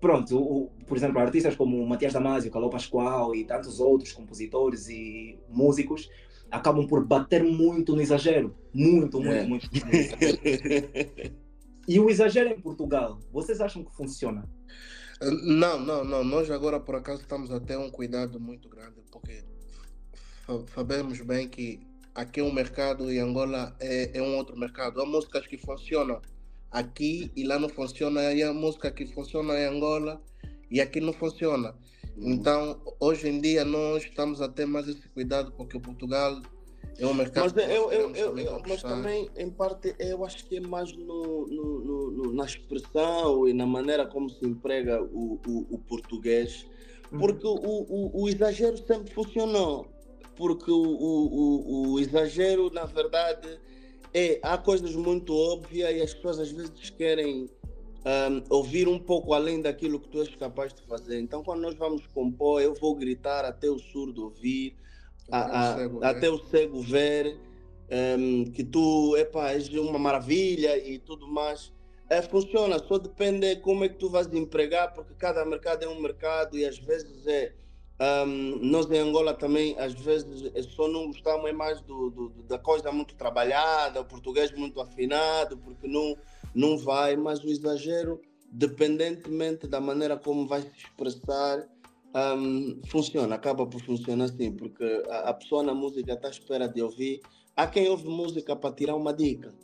pronto, 0.00 0.36
o, 0.36 0.70
por 0.88 0.96
exemplo, 0.96 1.20
artistas 1.20 1.54
como 1.54 1.86
Matias 1.86 2.12
Damasio, 2.12 2.50
Calou 2.50 2.68
Pascoal 2.68 3.32
e 3.36 3.44
tantos 3.44 3.78
outros 3.78 4.12
compositores 4.12 4.88
e 4.88 5.38
músicos 5.48 6.10
acabam 6.50 6.84
por 6.84 7.06
bater 7.06 7.44
muito 7.44 7.94
no 7.94 8.02
exagero. 8.02 8.56
Muito, 8.74 9.20
muito, 9.20 9.32
é. 9.32 9.46
muito. 9.46 9.68
muito 9.70 9.86
e 11.86 12.00
o 12.00 12.10
exagero 12.10 12.48
em 12.48 12.60
Portugal, 12.60 13.20
vocês 13.32 13.60
acham 13.60 13.84
que 13.84 13.94
funciona? 13.94 14.48
Não, 15.44 15.78
não, 15.78 16.02
não. 16.02 16.24
Nós 16.24 16.50
agora, 16.50 16.80
por 16.80 16.96
acaso, 16.96 17.22
estamos 17.22 17.52
a 17.52 17.60
ter 17.60 17.76
um 17.76 17.90
cuidado 17.90 18.40
muito 18.40 18.68
grande, 18.68 19.00
porque 19.12 19.44
sabemos 20.74 21.20
bem 21.20 21.48
que 21.48 21.80
aqui 22.14 22.40
é 22.40 22.42
um 22.42 22.52
mercado 22.52 23.10
e 23.10 23.18
Angola 23.18 23.74
é, 23.80 24.18
é 24.18 24.22
um 24.22 24.36
outro 24.36 24.58
mercado. 24.58 25.00
Há 25.00 25.06
músicas 25.06 25.46
que 25.46 25.56
funcionam 25.58 26.20
aqui 26.70 27.30
e 27.36 27.44
lá 27.44 27.58
não 27.58 27.68
funciona, 27.68 28.32
e 28.32 28.42
há 28.42 28.52
música 28.52 28.90
que 28.90 29.06
funciona 29.06 29.58
em 29.58 29.66
Angola 29.66 30.20
e 30.70 30.80
aqui 30.80 31.00
não 31.00 31.12
funciona. 31.12 31.74
Então, 32.16 32.80
hoje 32.98 33.28
em 33.28 33.40
dia, 33.40 33.64
nós 33.64 34.04
estamos 34.04 34.40
a 34.40 34.48
ter 34.48 34.66
mais 34.66 34.86
esse 34.88 35.08
cuidado 35.08 35.52
porque 35.52 35.76
o 35.76 35.80
Portugal 35.80 36.40
é 36.98 37.06
um 37.06 37.14
mercado. 37.14 37.52
Mas, 37.54 37.68
eu, 37.68 37.90
eu, 37.90 38.14
eu, 38.14 38.38
eu 38.38 38.62
mas 38.68 38.82
também, 38.82 39.30
em 39.36 39.50
parte, 39.50 39.94
eu 39.98 40.24
acho 40.24 40.44
que 40.46 40.56
é 40.56 40.60
mais 40.60 40.92
no, 40.92 41.46
no, 41.46 42.10
no, 42.10 42.32
na 42.34 42.44
expressão 42.44 43.48
e 43.48 43.52
na 43.52 43.66
maneira 43.66 44.06
como 44.06 44.28
se 44.28 44.44
emprega 44.44 45.02
o, 45.02 45.40
o, 45.46 45.66
o 45.70 45.78
português, 45.78 46.66
uhum. 47.10 47.18
porque 47.18 47.46
o, 47.46 47.54
o, 47.54 48.22
o 48.22 48.28
exagero 48.28 48.76
sempre 48.76 49.12
funcionou 49.14 49.99
porque 50.40 50.70
o, 50.70 50.82
o, 50.82 51.92
o, 51.92 52.00
exagero, 52.00 52.70
na 52.70 52.86
verdade, 52.86 53.60
é 54.14 54.40
há 54.42 54.56
coisas 54.56 54.96
muito 54.96 55.36
óbvias 55.36 55.94
e 55.94 56.00
as 56.00 56.14
pessoas 56.14 56.38
às 56.38 56.50
vezes 56.50 56.88
querem 56.88 57.50
um, 58.06 58.42
ouvir 58.48 58.88
um 58.88 58.98
pouco 58.98 59.34
além 59.34 59.60
daquilo 59.60 60.00
que 60.00 60.08
tu 60.08 60.22
és 60.22 60.34
capaz 60.36 60.72
de 60.72 60.80
fazer. 60.86 61.20
Então, 61.20 61.44
quando 61.44 61.60
nós 61.60 61.74
vamos 61.74 62.06
compor, 62.06 62.62
eu 62.62 62.72
vou 62.72 62.94
gritar 62.94 63.44
até 63.44 63.68
o 63.68 63.78
surdo 63.78 64.24
ouvir, 64.24 64.74
a, 65.30 65.82
a, 65.82 65.86
o 65.86 66.02
até 66.02 66.30
o 66.30 66.38
cego 66.46 66.80
ver, 66.80 67.38
um, 68.18 68.44
que 68.50 68.64
tu 68.64 69.14
epa, 69.18 69.50
és 69.50 69.68
uma 69.68 69.98
maravilha 69.98 70.74
e 70.78 70.98
tudo 70.98 71.28
mais. 71.28 71.70
É, 72.08 72.22
funciona, 72.22 72.78
só 72.78 72.96
depende 72.96 73.56
como 73.56 73.84
é 73.84 73.90
que 73.90 73.96
tu 73.96 74.08
vais 74.08 74.26
empregar, 74.32 74.94
porque 74.94 75.12
cada 75.18 75.44
mercado 75.44 75.82
é 75.82 75.88
um 75.88 76.00
mercado 76.00 76.56
e 76.56 76.64
às 76.64 76.78
vezes 76.78 77.26
é 77.26 77.52
um, 78.00 78.58
nós 78.62 78.90
em 78.90 78.98
Angola 78.98 79.34
também, 79.34 79.78
às 79.78 79.92
vezes, 79.92 80.50
só 80.74 80.88
não 80.88 81.08
gostamos 81.08 81.50
é 81.50 81.52
mais 81.52 81.82
do, 81.82 82.08
do, 82.10 82.28
da 82.44 82.58
coisa 82.58 82.90
muito 82.90 83.14
trabalhada, 83.14 84.00
o 84.00 84.04
português 84.06 84.50
muito 84.52 84.80
afinado, 84.80 85.58
porque 85.58 85.86
não, 85.86 86.16
não 86.54 86.78
vai, 86.78 87.14
mas 87.14 87.44
o 87.44 87.48
exagero, 87.48 88.18
dependentemente 88.50 89.66
da 89.66 89.80
maneira 89.80 90.16
como 90.16 90.46
vai 90.46 90.62
se 90.62 90.70
expressar, 90.78 91.68
um, 92.14 92.80
funciona, 92.86 93.34
acaba 93.34 93.66
por 93.66 93.80
funcionar 93.82 94.24
assim, 94.24 94.50
porque 94.50 95.04
a, 95.10 95.28
a 95.28 95.34
pessoa 95.34 95.62
na 95.62 95.74
música 95.74 96.14
está 96.14 96.28
à 96.28 96.30
espera 96.30 96.66
de 96.66 96.80
ouvir. 96.80 97.20
Há 97.54 97.66
quem 97.66 97.86
ouve 97.88 98.08
música 98.08 98.56
para 98.56 98.74
tirar 98.74 98.96
uma 98.96 99.12
dica. 99.12 99.54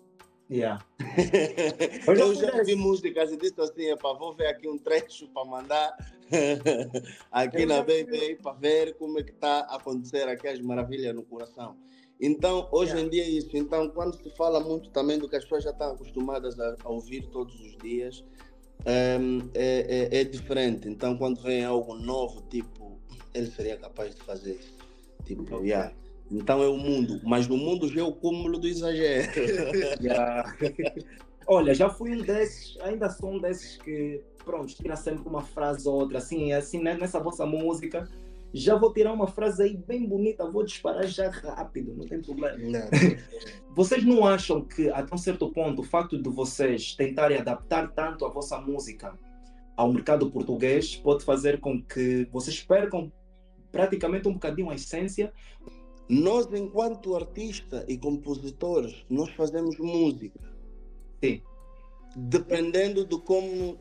Yeah. 0.49 0.85
eu 2.07 2.35
já 2.35 2.57
ouvi 2.57 2.77
músicas 2.77 3.33
e 3.33 3.37
disse 3.37 3.61
assim, 3.61 3.95
vou 3.97 4.33
ver 4.33 4.47
aqui 4.47 4.69
um 4.69 4.79
trecho 4.79 5.29
para 5.29 5.45
mandar 5.45 5.97
aqui 7.33 7.67
na 7.67 7.83
BB 7.83 8.39
para 8.43 8.53
ver 8.53 8.95
como 8.95 9.19
é 9.19 9.25
que 9.25 9.33
está 9.33 9.61
a 9.61 9.77
acontecer 9.77 10.29
aqui 10.29 10.47
as 10.47 10.61
maravilhas 10.61 11.15
no 11.15 11.25
coração. 11.25 11.77
Então, 12.21 12.69
hoje 12.73 12.93
yeah. 12.93 13.07
em 13.07 13.11
dia 13.11 13.25
é 13.25 13.29
isso. 13.29 13.57
Então, 13.57 13.89
quando 13.91 14.17
se 14.23 14.31
fala 14.37 14.61
muito 14.61 14.91
também 14.91 15.19
do 15.19 15.29
que 15.29 15.37
as 15.37 15.43
pessoas 15.43 15.65
já 15.65 15.71
estão 15.71 15.93
acostumadas 15.93 16.59
a, 16.59 16.77
a 16.85 16.89
ouvir 16.89 17.27
todos 17.29 17.55
os 17.61 17.77
dias, 17.79 18.25
um, 18.87 19.51
é, 19.55 20.11
é, 20.13 20.21
é, 20.21 20.25
diferente. 20.25 20.89
Então, 20.89 21.19
quando 21.19 21.43
vem 21.43 21.65
algo 21.65 21.95
novo, 21.95 22.43
tipo, 22.49 22.99
ele 23.35 23.51
seria 23.51 23.77
capaz 23.77 24.15
de 24.15 24.23
fazer 24.23 24.55
isso. 24.55 24.77
Tipo, 25.25 25.43
okay. 25.43 25.69
yeah. 25.69 25.93
Então 26.31 26.63
é 26.63 26.69
o 26.69 26.77
mundo, 26.77 27.21
mas 27.25 27.47
no 27.47 27.57
mundo 27.57 27.89
já 27.89 28.01
é 28.01 28.05
o 28.05 28.13
cúmulo 28.13 28.59
do 28.59 28.67
exagero. 28.67 29.31
Yeah. 30.01 30.57
Olha, 31.47 31.73
já 31.73 31.89
fui 31.89 32.17
um 32.17 32.23
desses, 32.23 32.77
ainda 32.81 33.09
sou 33.09 33.35
um 33.35 33.39
desses 33.39 33.77
que, 33.79 34.21
pronto, 34.45 34.75
tira 34.75 34.97
sempre 34.97 35.29
uma 35.29 35.43
frase 35.43 35.89
ou 35.89 35.95
outra, 35.95 36.19
assim, 36.19 36.53
assim, 36.53 36.83
né? 36.83 36.97
nessa 36.97 37.21
vossa 37.21 37.47
música, 37.47 38.09
já 38.53 38.75
vou 38.75 38.93
tirar 38.93 39.13
uma 39.13 39.29
frase 39.29 39.63
aí 39.63 39.77
bem 39.77 40.05
bonita, 40.09 40.49
vou 40.51 40.65
disparar 40.65 41.07
já 41.07 41.31
rápido, 41.31 41.95
não 41.95 42.07
tem 42.07 42.21
problema. 42.21 42.59
Não. 42.59 42.89
vocês 43.75 44.05
não 44.05 44.27
acham 44.27 44.61
que, 44.61 44.91
até 44.91 45.15
um 45.15 45.19
certo 45.19 45.49
ponto, 45.53 45.83
o 45.83 45.85
facto 45.85 46.21
de 46.21 46.29
vocês 46.29 46.95
tentarem 46.95 47.39
adaptar 47.39 47.93
tanto 47.93 48.25
a 48.25 48.29
vossa 48.29 48.59
música 48.59 49.17
ao 49.77 49.93
mercado 49.93 50.31
português 50.31 50.97
pode 50.97 51.25
fazer 51.25 51.61
com 51.61 51.81
que 51.81 52.27
vocês 52.33 52.61
percam 52.61 53.13
praticamente 53.71 54.27
um 54.27 54.33
bocadinho 54.33 54.71
a 54.71 54.75
essência 54.75 55.33
nós, 56.09 56.47
enquanto 56.53 57.17
artista 57.17 57.85
e 57.89 57.99
compositores, 57.99 59.05
nós 59.11 59.31
fazemos 59.31 59.79
música. 59.79 60.41
Sim. 61.23 61.43
Dependendo 62.17 63.05
de 63.05 63.19
como 63.19 63.79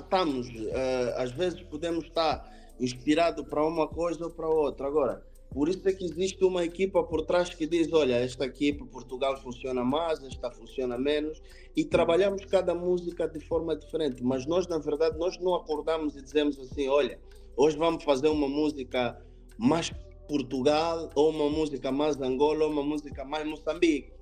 estamos. 0.00 0.48
Uh, 0.48 1.14
às 1.16 1.30
vezes 1.30 1.60
podemos 1.62 2.04
estar 2.04 2.50
inspirados 2.80 3.46
para 3.46 3.64
uma 3.64 3.86
coisa 3.86 4.24
ou 4.24 4.30
para 4.30 4.48
outra. 4.48 4.86
Agora, 4.86 5.24
por 5.50 5.68
isso 5.68 5.88
é 5.88 5.92
que 5.92 6.04
existe 6.04 6.44
uma 6.44 6.64
equipa 6.64 7.02
por 7.04 7.24
trás 7.24 7.54
que 7.54 7.66
diz: 7.66 7.92
olha, 7.92 8.16
esta 8.16 8.44
equipa 8.44 8.84
Portugal 8.86 9.40
funciona 9.40 9.84
mais, 9.84 10.22
esta 10.22 10.50
funciona 10.50 10.98
menos, 10.98 11.40
e 11.76 11.84
trabalhamos 11.84 12.44
cada 12.44 12.74
música 12.74 13.28
de 13.28 13.40
forma 13.40 13.76
diferente. 13.76 14.22
Mas 14.22 14.46
nós, 14.46 14.66
na 14.66 14.78
verdade, 14.78 15.18
nós 15.18 15.38
não 15.38 15.54
acordamos 15.54 16.16
e 16.16 16.22
dizemos 16.22 16.58
assim: 16.58 16.88
olha, 16.88 17.18
hoje 17.56 17.76
vamos 17.76 18.04
fazer 18.04 18.28
uma 18.28 18.48
música 18.48 19.20
mais 19.56 19.90
Portugal, 20.28 21.10
ou 21.14 21.30
uma 21.30 21.48
música 21.48 21.90
mais 21.90 22.20
Angola, 22.20 22.64
ou 22.64 22.70
uma 22.70 22.82
música 22.82 23.24
mais 23.24 23.46
Moçambique. 23.46 24.12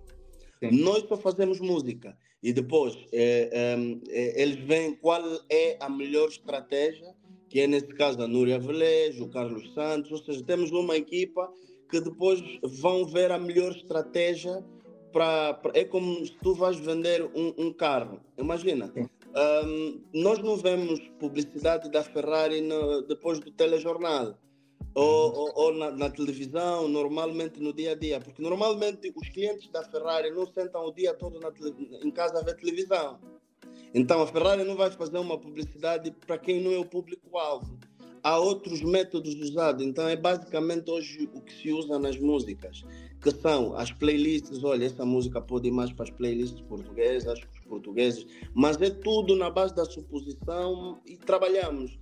Sim. 0.61 0.71
Nós 0.83 1.05
só 1.09 1.17
fazemos 1.17 1.61
música 1.61 2.17
e 2.43 2.53
depois 2.53 2.97
é, 3.13 3.51
é, 3.53 3.77
é, 4.09 4.43
eles 4.43 4.57
veem 4.65 4.95
qual 4.95 5.23
é 5.51 5.77
a 5.81 5.89
melhor 5.89 6.29
estratégia, 6.29 7.15
que 7.49 7.61
é 7.61 7.67
nesse 7.67 7.89
caso 7.89 8.23
a 8.23 8.29
Núria 8.29 8.59
Velez, 8.59 9.21
o 9.21 9.29
Carlos 9.29 9.75
Santos, 9.75 10.11
ou 10.13 10.19
seja, 10.19 10.43
temos 10.45 10.71
uma 10.71 10.97
equipa 10.97 11.53
que 11.91 12.01
depois 12.01 12.43
vão 12.63 13.05
ver 13.05 13.31
a 13.31 13.39
melhor 13.39 13.73
estratégia 13.73 14.65
para. 15.13 15.61
É 15.75 15.85
como 15.85 16.25
se 16.25 16.37
tu 16.43 16.55
vais 16.55 16.77
vender 16.79 17.23
um, 17.35 17.55
um 17.59 17.73
carro. 17.73 18.21
Imagina, 18.39 18.93
um, 18.97 20.01
nós 20.13 20.39
não 20.39 20.57
vemos 20.57 21.01
publicidade 21.19 21.91
da 21.91 22.03
Ferrari 22.03 22.61
no, 22.61 23.03
depois 23.03 23.39
do 23.39 23.51
telejornal 23.51 24.37
ou, 24.97 25.35
ou, 25.35 25.53
ou 25.55 25.75
na, 25.75 25.91
na, 25.91 26.09
televisão, 26.09 26.89
normalmente 26.89 27.61
no 27.61 27.71
dia 27.71 27.93
a 27.93 27.95
dia, 27.95 28.19
porque 28.19 28.41
normalmente 28.41 29.13
os 29.15 29.29
clientes 29.29 29.69
da 29.69 29.85
Ferrari 29.85 30.31
não 30.31 30.47
sentam 30.47 30.87
o 30.87 30.91
dia 30.91 31.13
todo 31.13 31.39
na, 31.39 31.53
em 32.03 32.11
casa 32.11 32.39
a 32.39 32.43
ver 32.43 32.57
televisão. 32.57 33.19
Então 33.93 34.23
a 34.23 34.27
Ferrari 34.27 34.65
não 34.65 34.75
vai 34.75 34.91
fazer 34.91 35.19
uma 35.19 35.37
publicidade 35.37 36.11
para 36.27 36.39
quem 36.39 36.63
não 36.63 36.73
é 36.73 36.79
o 36.79 36.85
público-alvo. 36.87 37.79
Há 38.23 38.39
outros 38.39 38.81
métodos 38.81 39.35
usados, 39.35 39.85
então 39.85 40.09
é 40.09 40.17
basicamente 40.17 40.91
hoje 40.91 41.29
o 41.35 41.43
que 41.43 41.53
se 41.53 41.71
usa 41.71 41.99
nas 41.99 42.19
músicas, 42.19 42.83
que 43.21 43.31
são 43.31 43.77
as 43.77 43.93
playlists. 43.93 44.65
Olha, 44.65 44.87
essa 44.87 45.05
música 45.05 45.43
pode 45.43 45.69
ir 45.69 45.73
mais 45.73 45.93
para 45.93 46.05
as 46.05 46.11
playlists 46.11 46.63
portuguesas, 46.63 47.39
os 47.39 47.61
portugueses, 47.69 48.27
mas 48.55 48.81
é 48.81 48.89
tudo 48.89 49.37
na 49.37 49.51
base 49.51 49.75
da 49.75 49.85
suposição 49.85 50.99
e 51.05 51.19
trabalhamos 51.19 51.99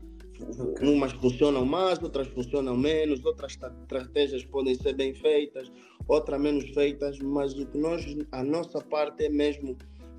Umas 0.83 1.13
funcionam 1.13 1.65
mais, 1.65 2.03
outras 2.03 2.27
funcionam 2.29 2.77
menos, 2.77 3.25
outras 3.25 3.53
estratégias 3.53 4.45
podem 4.45 4.75
ser 4.75 4.95
bem 4.95 5.15
feitas, 5.15 5.71
outras 6.09 6.41
menos 6.41 6.69
feitas, 6.71 7.19
mas 7.21 7.55
o 7.55 7.67
que 7.67 7.79
nós, 7.79 8.05
a 8.33 8.43
nossa 8.43 8.81
parte 8.81 9.25
é 9.25 9.29
mesmo 9.29 9.77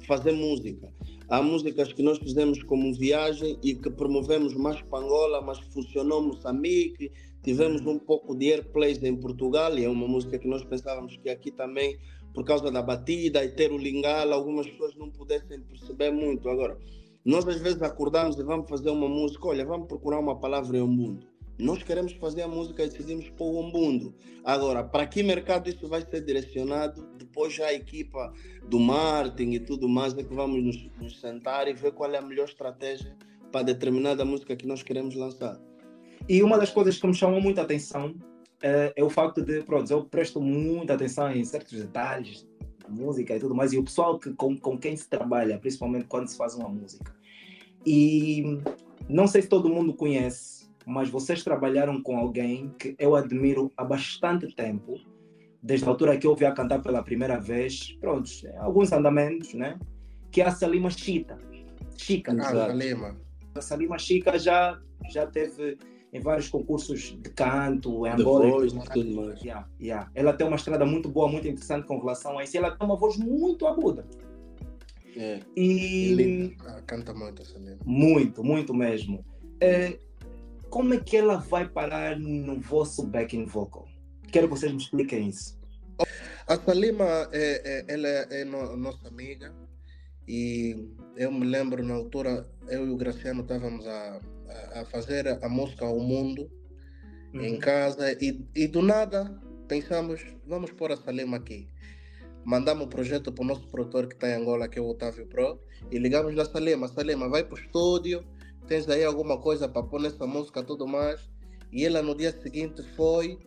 fazer 0.07 0.31
música. 0.31 0.91
Há 1.27 1.41
músicas 1.41 1.91
que 1.91 2.03
nós 2.03 2.17
fizemos 2.19 2.61
como 2.63 2.93
viagem 2.93 3.57
e 3.63 3.73
que 3.73 3.89
promovemos 3.89 4.53
mais 4.53 4.81
para 4.83 5.03
Angola, 5.03 5.41
mas 5.41 5.59
funcionou 5.73 6.21
Moçambique, 6.21 7.11
tivemos 7.43 7.81
um 7.81 7.99
pouco 7.99 8.35
de 8.35 8.53
airplays 8.53 9.01
em 9.03 9.15
Portugal, 9.15 9.77
e 9.77 9.85
é 9.85 9.89
uma 9.89 10.07
música 10.07 10.37
que 10.37 10.47
nós 10.47 10.63
pensávamos 10.63 11.17
que 11.17 11.29
aqui 11.29 11.51
também, 11.51 11.97
por 12.33 12.45
causa 12.45 12.71
da 12.71 12.81
batida 12.81 13.43
e 13.43 13.49
ter 13.49 13.71
o 13.71 13.77
lingala, 13.77 14.35
algumas 14.35 14.67
pessoas 14.67 14.95
não 14.95 15.09
pudessem 15.09 15.59
perceber 15.61 16.11
muito. 16.11 16.47
Agora, 16.47 16.77
nós 17.25 17.47
às 17.47 17.59
vezes 17.59 17.81
acordamos 17.81 18.37
e 18.37 18.43
vamos 18.43 18.69
fazer 18.69 18.91
uma 18.91 19.09
música, 19.09 19.47
olha, 19.47 19.65
vamos 19.65 19.87
procurar 19.87 20.19
uma 20.19 20.39
palavra 20.39 20.77
em 20.77 20.81
umbundo. 20.81 21.25
Nós 21.57 21.81
queremos 21.81 22.13
fazer 22.13 22.43
a 22.43 22.47
música 22.47 22.83
e 22.83 22.89
decidimos 22.89 23.29
pôr 23.29 23.51
o 23.51 23.59
umbundo. 23.61 24.13
Agora, 24.43 24.83
para 24.83 25.07
que 25.07 25.23
mercado 25.23 25.67
isso 25.67 25.87
vai 25.87 26.01
ser 26.01 26.21
direcionado? 26.21 27.07
Depois 27.17 27.53
já 27.53 27.67
a 27.67 27.73
equipa 27.73 28.31
do 28.67 28.79
marketing 28.79 29.53
e 29.53 29.59
tudo 29.59 29.89
mais 29.89 30.15
é 30.15 30.23
que 30.23 30.35
vamos 30.35 30.63
nos, 30.63 30.91
nos 30.99 31.19
sentar 31.19 31.67
e 31.67 31.73
ver 31.73 31.93
qual 31.93 32.13
é 32.13 32.17
a 32.17 32.21
melhor 32.21 32.45
estratégia 32.45 33.15
para 33.51 33.63
determinada 33.63 34.23
música 34.23 34.55
que 34.55 34.67
nós 34.67 34.83
queremos 34.83 35.15
lançar. 35.15 35.59
E 36.29 36.43
uma 36.43 36.59
das 36.59 36.69
coisas 36.69 36.99
que 36.99 37.07
me 37.07 37.13
chamou 37.13 37.41
muita 37.41 37.63
atenção 37.63 38.13
é, 38.61 38.93
é 38.95 39.03
o 39.03 39.09
facto 39.09 39.41
de, 39.41 39.63
pronto, 39.63 39.89
eu 39.89 40.03
presto 40.05 40.39
muita 40.41 40.93
atenção 40.93 41.31
em 41.31 41.43
certos 41.43 41.73
detalhes 41.79 42.45
música 42.89 43.35
e 43.35 43.39
tudo 43.39 43.55
mais, 43.55 43.73
e 43.73 43.77
o 43.77 43.83
pessoal 43.83 44.19
que, 44.19 44.33
com, 44.33 44.57
com 44.57 44.77
quem 44.77 44.95
se 44.95 45.07
trabalha, 45.07 45.57
principalmente 45.57 46.05
quando 46.05 46.27
se 46.27 46.37
faz 46.37 46.55
uma 46.55 46.69
música. 46.69 47.14
E 47.85 48.59
não 49.07 49.27
sei 49.27 49.43
se 49.43 49.47
todo 49.47 49.69
mundo 49.69 49.93
conhece, 49.93 50.69
mas 50.85 51.09
vocês 51.09 51.43
trabalharam 51.43 52.01
com 52.01 52.17
alguém 52.17 52.73
que 52.79 52.95
eu 52.97 53.15
admiro 53.15 53.71
há 53.77 53.83
bastante 53.83 54.53
tempo, 54.55 54.99
desde 55.61 55.85
a 55.85 55.89
altura 55.89 56.17
que 56.17 56.27
eu 56.27 56.31
ouvi 56.31 56.45
a 56.45 56.51
cantar 56.51 56.81
pela 56.81 57.03
primeira 57.03 57.39
vez, 57.39 57.95
pronto, 57.99 58.29
alguns 58.57 58.91
andamentos, 58.91 59.53
né? 59.53 59.79
Que 60.31 60.41
é 60.41 60.45
a 60.45 60.51
Salima 60.51 60.89
Chita. 60.89 61.37
Chica, 61.97 62.35
ah, 62.39 62.43
Salima. 62.43 63.17
A 63.55 63.61
Salima 63.61 63.97
Chica 63.97 64.37
já, 64.37 64.79
já 65.09 65.25
teve 65.25 65.77
em 66.15 66.19
vários 66.19 66.49
concursos 66.49 67.17
de 67.21 67.29
canto, 67.31 68.05
em 68.05 68.11
Angola. 68.11 68.49
Voice, 68.49 68.75
e 68.75 68.83
tudo 68.89 69.15
mais. 69.15 69.41
Yeah, 69.41 69.67
yeah. 69.81 70.09
Ela 70.15 70.33
tem 70.33 70.47
uma 70.47 70.55
estrada 70.55 70.85
muito 70.85 71.09
boa, 71.09 71.27
muito 71.27 71.47
interessante 71.47 71.85
com 71.85 71.99
relação 71.99 72.39
a 72.39 72.43
isso. 72.43 72.57
Ela 72.57 72.71
tem 72.71 72.87
uma 72.87 72.95
voz 72.95 73.17
muito 73.17 73.67
aguda. 73.67 74.05
É. 75.15 75.39
E... 75.55 76.55
Ah, 76.65 76.81
canta 76.85 77.13
muito 77.13 77.41
essa 77.41 77.59
Muito, 77.85 78.43
muito 78.43 78.73
mesmo. 78.73 79.25
É, 79.61 79.97
como 80.69 80.93
é 80.93 80.99
que 80.99 81.15
ela 81.15 81.37
vai 81.37 81.67
parar 81.67 82.19
no 82.19 82.59
vosso 82.59 83.05
backing 83.07 83.45
vocal? 83.45 83.87
Quero 84.31 84.47
que 84.47 84.57
vocês 84.57 84.71
me 84.71 84.79
expliquem 84.79 85.29
isso. 85.29 85.57
A 86.47 86.57
Salima, 86.57 87.29
é, 87.31 87.85
é, 87.89 87.93
ela 87.93 88.07
é 88.07 88.43
no, 88.43 88.75
nossa 88.75 89.07
amiga 89.07 89.53
e 90.27 90.89
eu 91.15 91.31
me 91.31 91.45
lembro 91.45 91.83
na 91.83 91.93
altura, 91.93 92.45
eu 92.67 92.85
e 92.85 92.91
o 92.91 92.97
Graciano 92.97 93.41
estávamos 93.41 93.87
a, 93.87 94.19
a 94.75 94.85
fazer 94.85 95.27
a 95.27 95.49
música 95.49 95.85
ao 95.85 95.99
mundo 95.99 96.51
uhum. 97.33 97.45
em 97.45 97.59
casa 97.59 98.11
e, 98.21 98.45
e 98.53 98.67
do 98.67 98.81
nada 98.81 99.41
pensamos, 99.67 100.21
vamos 100.45 100.71
pôr 100.71 100.91
a 100.91 100.97
Salema 100.97 101.37
aqui. 101.37 101.67
Mandamos 102.45 102.85
o 102.85 102.87
projeto 102.87 103.31
para 103.31 103.43
o 103.43 103.47
nosso 103.47 103.67
produtor 103.67 104.07
que 104.07 104.13
está 104.13 104.29
em 104.29 104.35
Angola, 104.35 104.67
que 104.67 104.77
é 104.77 104.81
o 104.81 104.87
Otávio 104.87 105.25
Pro, 105.25 105.59
e 105.91 105.97
ligamos 105.97 106.35
na 106.35 106.45
Salema. 106.45 106.87
Salema, 106.87 107.27
vai 107.27 107.43
para 107.43 107.55
o 107.55 107.59
estúdio, 107.59 108.23
tens 108.67 108.87
aí 108.87 109.03
alguma 109.03 109.39
coisa 109.39 109.67
para 109.67 109.81
pôr 109.81 109.99
nessa 109.99 110.27
música 110.27 110.61
tudo 110.61 110.87
mais. 110.87 111.27
E 111.71 111.83
ela 111.83 112.03
no 112.03 112.15
dia 112.15 112.31
seguinte 112.31 112.83
foi, 112.95 113.39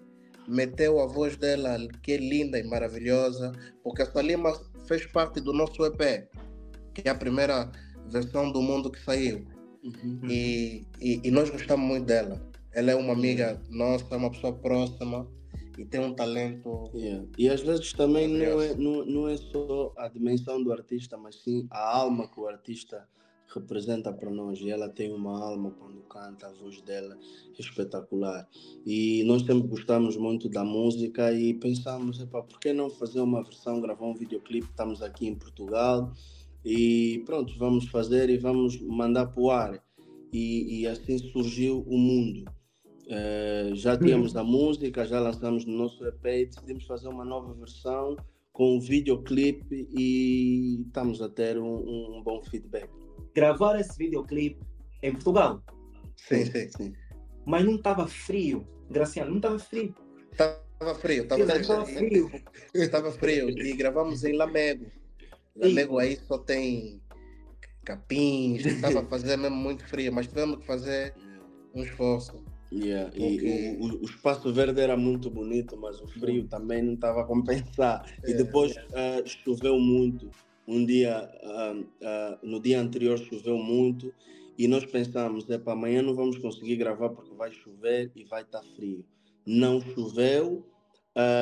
meteu 0.48 1.00
a 1.00 1.06
voz 1.06 1.36
dela, 1.36 1.78
que 2.02 2.12
é 2.12 2.16
linda 2.16 2.58
e 2.58 2.64
maravilhosa, 2.64 3.52
porque 3.84 4.02
a 4.02 4.06
Salema 4.06 4.52
fez 4.88 5.06
parte 5.06 5.40
do 5.40 5.52
nosso 5.52 5.84
EP, 5.86 6.28
que 6.92 7.06
é 7.06 7.10
a 7.10 7.14
primeira 7.14 7.70
versão 8.10 8.50
do 8.50 8.60
mundo 8.60 8.90
que 8.90 9.00
saiu. 9.00 9.46
Uhum. 9.84 10.20
E, 10.28 10.84
e, 11.00 11.20
e, 11.22 11.30
nós 11.30 11.50
gostamos 11.50 11.86
muito 11.86 12.06
dela. 12.06 12.44
Ela 12.72 12.90
é 12.90 12.96
uma 12.96 13.12
amiga 13.12 13.62
nossa, 13.70 14.06
é 14.10 14.16
uma 14.16 14.30
pessoa 14.30 14.52
próxima 14.52 15.24
e 15.78 15.84
tem 15.84 16.00
um 16.00 16.14
talento. 16.14 16.90
Yeah. 16.94 17.26
E 17.38 17.48
às 17.48 17.60
vezes 17.60 17.92
também 17.92 18.26
não 18.28 18.60
é, 18.60 18.74
não, 18.74 19.04
não 19.06 19.28
é 19.28 19.36
só 19.36 19.92
a 19.96 20.08
dimensão 20.08 20.62
do 20.62 20.72
artista, 20.72 21.16
mas 21.16 21.36
sim 21.36 21.66
a 21.70 21.96
alma 21.96 22.28
que 22.28 22.40
o 22.40 22.48
artista 22.48 23.08
representa 23.54 24.12
para 24.12 24.30
nós. 24.30 24.58
E 24.60 24.70
ela 24.70 24.88
tem 24.88 25.12
uma 25.12 25.38
alma 25.38 25.70
quando 25.70 26.02
canta, 26.02 26.48
a 26.48 26.52
voz 26.52 26.80
dela 26.82 27.16
é 27.56 27.60
espetacular. 27.60 28.48
E 28.84 29.22
nós 29.24 29.42
sempre 29.42 29.68
gostamos 29.68 30.16
muito 30.16 30.48
da 30.48 30.64
música 30.64 31.32
e 31.32 31.54
pensamos, 31.54 32.18
por 32.24 32.58
que 32.60 32.72
não 32.72 32.90
fazer 32.90 33.20
uma 33.20 33.42
versão, 33.42 33.80
gravar 33.80 34.06
um 34.06 34.14
videoclipe? 34.14 34.68
Estamos 34.68 35.02
aqui 35.02 35.26
em 35.26 35.34
Portugal 35.34 36.12
e 36.64 37.22
pronto, 37.24 37.56
vamos 37.56 37.86
fazer 37.86 38.28
e 38.30 38.36
vamos 38.36 38.80
mandar 38.80 39.26
para 39.26 39.42
o 39.42 39.50
ar. 39.50 39.84
E, 40.30 40.80
e, 40.80 40.86
assim 40.86 41.16
surgiu 41.16 41.82
o 41.88 41.96
mundo. 41.96 42.44
Uh, 43.08 43.74
já 43.74 43.96
tínhamos 43.96 44.36
a 44.36 44.44
música, 44.44 45.06
já 45.06 45.18
lançamos 45.18 45.64
no 45.64 45.72
nosso 45.72 46.04
EP 46.04 46.22
decidimos 46.22 46.84
fazer 46.84 47.08
uma 47.08 47.24
nova 47.24 47.54
versão 47.54 48.14
com 48.52 48.76
um 48.76 48.80
videoclipe 48.80 49.88
e 49.96 50.82
estamos 50.86 51.22
a 51.22 51.28
ter 51.28 51.56
um, 51.56 52.18
um 52.18 52.22
bom 52.22 52.42
feedback. 52.42 52.90
Gravar 53.34 53.80
esse 53.80 53.96
videoclipe 53.96 54.60
em 55.02 55.12
Portugal? 55.12 55.62
Sim, 56.16 56.44
sim, 56.44 56.68
sim. 56.76 56.94
Mas 57.46 57.64
não 57.64 57.76
estava 57.76 58.06
frio, 58.06 58.66
Graciano, 58.90 59.30
não 59.30 59.36
estava 59.38 59.58
frio. 59.58 59.94
Estava 60.30 60.94
frio, 60.96 61.22
estava 61.22 61.86
frio. 61.86 62.30
Estava 62.74 63.12
frio. 63.16 63.48
E 63.48 63.72
gravamos 63.74 64.22
em 64.22 64.36
Lamego. 64.36 64.86
Lamego 65.56 65.98
aí 65.98 66.16
só 66.26 66.36
tem 66.36 67.00
capins, 67.84 68.66
estava 68.66 69.00
a 69.00 69.04
fazer 69.06 69.38
mesmo 69.38 69.56
muito 69.56 69.86
frio, 69.86 70.12
mas 70.12 70.26
tivemos 70.26 70.58
que 70.58 70.66
fazer 70.66 71.14
um 71.74 71.82
esforço. 71.82 72.44
Yeah. 72.70 73.10
E 73.16 73.76
o, 73.78 74.02
o, 74.02 74.04
espaço 74.04 74.52
verde 74.52 74.80
era 74.80 74.96
muito 74.96 75.30
bonito, 75.30 75.76
mas 75.76 76.00
o 76.00 76.06
frio 76.06 76.46
também 76.46 76.82
não 76.82 76.94
estava 76.94 77.22
a 77.22 77.24
compensar. 77.24 78.04
E 78.26 78.32
é, 78.32 78.34
depois 78.34 78.76
uh, 78.76 79.26
choveu 79.26 79.78
muito. 79.78 80.30
Um 80.66 80.84
dia, 80.84 81.30
uh, 81.42 81.80
uh, 81.80 82.38
no 82.46 82.60
dia 82.60 82.80
anterior 82.80 83.18
choveu 83.18 83.56
muito 83.56 84.12
e 84.58 84.68
nós 84.68 84.84
pensamos, 84.84 85.48
é 85.48 85.56
para 85.56 85.72
amanhã 85.72 86.02
não 86.02 86.14
vamos 86.14 86.36
conseguir 86.36 86.76
gravar 86.76 87.08
porque 87.10 87.34
vai 87.34 87.50
chover 87.52 88.10
e 88.14 88.24
vai 88.24 88.42
estar 88.42 88.60
tá 88.60 88.66
frio. 88.76 89.04
Não 89.46 89.80
choveu, 89.80 90.66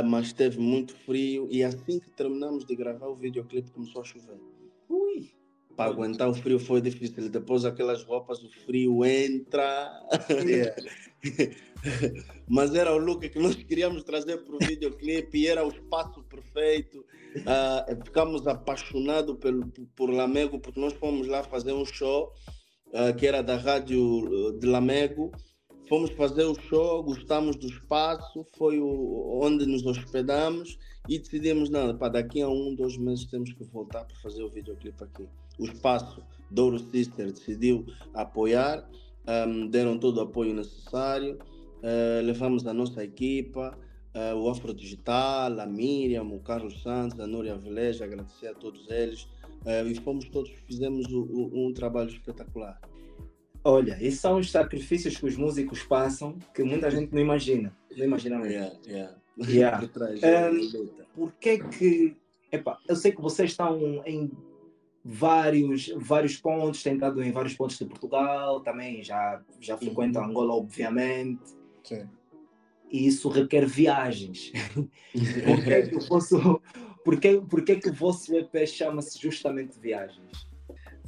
mas 0.07 0.33
teve 0.33 0.61
muito 0.61 0.95
frio 0.95 1.49
e 1.51 1.65
assim 1.65 1.99
que 1.99 2.11
terminamos 2.11 2.65
de 2.65 2.77
gravar 2.77 3.09
o 3.09 3.17
videoclipe 3.17 3.73
começou 3.73 4.03
a 4.03 4.05
chover. 4.05 4.39
Para 5.77 5.91
aguentar 5.91 6.29
o 6.29 6.35
frio 6.35 6.59
foi 6.59 6.81
difícil. 6.81 7.29
Depois 7.29 7.65
aquelas 7.65 8.03
roupas, 8.05 8.43
o 8.43 8.51
frio 8.65 9.05
entra. 9.05 9.93
Yeah. 10.31 10.75
mas 12.49 12.75
era 12.75 12.95
o 12.95 12.99
look 12.99 13.29
que 13.29 13.39
nós 13.39 13.55
queríamos 13.55 14.05
trazer 14.05 14.39
para 14.39 14.55
o 14.55 14.59
videoclipe 14.59 15.39
e 15.39 15.47
era 15.47 15.65
o 15.67 15.69
espaço 15.69 16.23
perfeito. 16.25 17.05
Uh, 17.37 18.05
ficamos 18.05 18.47
apaixonados 18.47 19.37
pelo, 19.39 19.67
por 19.95 20.11
Lamego 20.11 20.59
porque 20.59 20.81
nós 20.81 20.95
fomos 20.95 21.27
lá 21.27 21.43
fazer 21.43 21.73
um 21.73 21.85
show 21.85 22.33
uh, 22.89 23.15
que 23.15 23.27
era 23.27 23.43
da 23.43 23.57
rádio 23.57 24.53
de 24.59 24.67
Lamego 24.67 25.31
Fomos 25.89 26.11
fazer 26.11 26.45
o 26.45 26.55
show, 26.55 27.01
gostamos 27.05 27.55
do 27.57 27.69
espaço, 27.69 28.45
foi 28.59 28.81
o, 28.81 29.39
onde 29.41 29.65
nos 29.67 29.87
hospedamos 29.87 30.77
e 31.09 31.17
decidimos, 31.17 31.71
não, 31.71 31.97
para 31.97 32.15
daqui 32.15 32.43
a 32.43 32.49
um, 32.49 32.75
dois 32.75 32.97
meses 32.97 33.25
temos 33.27 33.53
que 33.53 33.62
voltar 33.62 34.05
para 34.05 34.17
fazer 34.17 34.43
o 34.43 34.51
videoclipe 34.51 35.05
aqui. 35.05 35.29
O 35.59 35.64
espaço 35.64 36.23
Douro 36.51 36.79
Sister 36.79 37.33
decidiu 37.33 37.87
apoiar, 38.14 38.88
um, 39.49 39.66
deram 39.66 39.99
todo 39.99 40.19
o 40.19 40.21
apoio 40.21 40.55
necessário, 40.55 41.38
uh, 41.83 42.25
levamos 42.25 42.66
a 42.66 42.73
nossa 42.73 43.03
equipa, 43.03 43.77
uh, 44.14 44.37
o 44.37 44.49
Afro 44.49 44.73
Digital, 44.73 45.61
a 45.61 45.66
Miriam, 45.66 46.25
o 46.25 46.40
Carlos 46.40 46.83
Santos, 46.83 47.19
a 47.19 47.27
Núria 47.27 47.57
Veleja, 47.57 48.05
agradecer 48.05 48.49
a 48.49 48.55
todos 48.55 48.88
eles 48.90 49.25
uh, 49.64 49.87
e 49.87 49.95
fomos 49.97 50.29
todos, 50.29 50.51
fizemos 50.66 51.07
o, 51.12 51.23
o, 51.23 51.66
um 51.66 51.73
trabalho 51.73 52.11
espetacular. 52.11 52.81
Olha, 53.64 53.99
esses 54.01 54.21
são 54.21 54.38
os 54.38 54.51
sacrifícios 54.51 55.16
que 55.16 55.27
os 55.27 55.37
músicos 55.37 55.83
passam 55.83 56.38
que 56.55 56.62
muita 56.62 56.88
gente 56.88 57.12
não 57.12 57.21
imagina. 57.21 57.77
Não 57.97 58.05
imagina 58.05 58.38
mesmo. 58.38 58.53
Yeah, 58.53 58.77
yeah. 58.87 59.16
Yeah. 59.40 59.79
Por 59.83 59.88
trás, 59.88 60.23
Um, 60.23 60.27
é, 60.27 60.51
luta. 60.51 61.07
Por 61.14 61.33
que 61.33 61.59
que... 61.59 62.16
Epá, 62.53 62.79
eu 62.88 62.95
sei 62.95 63.11
que 63.11 63.21
vocês 63.21 63.51
estão 63.51 63.77
em 64.07 64.31
vários, 65.09 65.88
vários 65.99 66.37
pontos, 66.37 66.83
têm 66.83 66.95
estado 66.95 67.23
em 67.23 67.31
vários 67.31 67.55
pontos 67.55 67.79
de 67.79 67.85
Portugal, 67.85 68.61
também 68.61 69.05
já, 69.05 69.40
já 69.61 69.77
frequentam 69.79 70.23
Uhum. 70.25 70.31
Angola, 70.31 70.55
obviamente, 70.55 71.40
Sim. 71.85 72.09
e 72.90 73.07
isso 73.07 73.29
requer 73.29 73.64
viagens. 73.66 74.51
por 75.45 75.62
que 75.64 75.83
que 75.88 75.97
o 75.97 76.01
vosso, 76.01 76.61
por 77.05 77.21
que, 77.21 77.40
por 77.40 77.62
que 77.64 77.88
o 77.88 77.92
vosso 77.92 78.35
EP 78.37 78.66
chama-se 78.66 79.16
justamente 79.21 79.79
Viagens? 79.79 80.45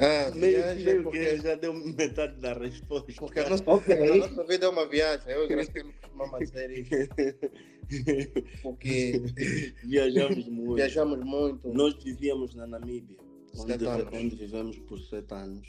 Ah, 0.00 0.30
Meio, 0.32 0.58
viagem, 0.58 0.84
meio 0.84 1.02
porque, 1.02 1.18
que 1.18 1.36
já 1.38 1.54
deu 1.56 1.74
metade 1.74 2.40
da 2.40 2.52
resposta. 2.54 3.12
porque 3.18 3.40
a, 3.40 3.50
nossa, 3.50 3.64
Ok. 3.66 3.94
a 4.12 4.14
nossa 4.28 4.44
vida 4.44 4.66
é 4.66 4.68
uma 4.68 4.86
viagem. 4.86 5.32
Eu 5.32 5.50
e 5.50 5.66
costumamos 5.66 6.38
dizer 6.38 6.70
isso. 6.70 6.90
Porque 8.62 9.20
Viajamos 9.82 10.46
muito. 10.48 10.74
viajamos 10.76 11.18
muito. 11.24 11.68
Nós 11.72 11.94
vivíamos 12.04 12.54
na 12.54 12.64
Namíbia, 12.68 13.16
onde, 13.56 13.86
onde 13.86 14.36
vivemos 14.36 14.78
por 14.80 14.98
sete 14.98 15.34
anos. 15.34 15.66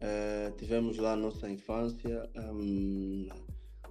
Eh, 0.00 0.52
tivemos 0.56 0.96
lá 0.96 1.12
a 1.12 1.16
nossa 1.16 1.48
infância. 1.48 2.28
hum, 2.36 3.28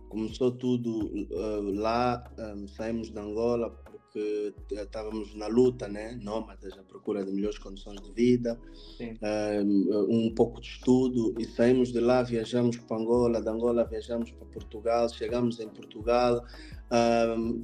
começou 0.10 0.52
tudo 0.52 1.12
eh, 1.16 1.80
lá, 1.80 2.24
hum, 2.38 2.68
saímos 2.68 3.12
de 3.12 3.20
Angola 3.20 3.70
porque 3.70 4.52
estávamos 4.72 5.36
na 5.36 5.46
luta, 5.46 5.88
né? 5.88 6.20
nómadas 6.24 6.74
à 6.74 6.82
procura 6.82 7.24
de 7.24 7.32
melhores 7.32 7.60
condições 7.60 8.02
de 8.02 8.12
vida, 8.12 8.60
Sim. 8.98 9.20
hum, 9.64 10.08
um 10.10 10.34
pouco 10.34 10.60
de 10.60 10.68
estudo 10.68 11.36
e 11.40 11.46
saímos 11.46 11.92
de 11.92 12.00
lá, 12.00 12.24
viajamos 12.24 12.78
para 12.78 12.98
Angola, 12.98 13.40
de 13.40 13.48
Angola 13.48 13.84
viajamos 13.84 14.32
para 14.32 14.48
Portugal, 14.48 15.08
chegamos 15.10 15.60
em 15.60 15.70
Portugal, 15.70 16.44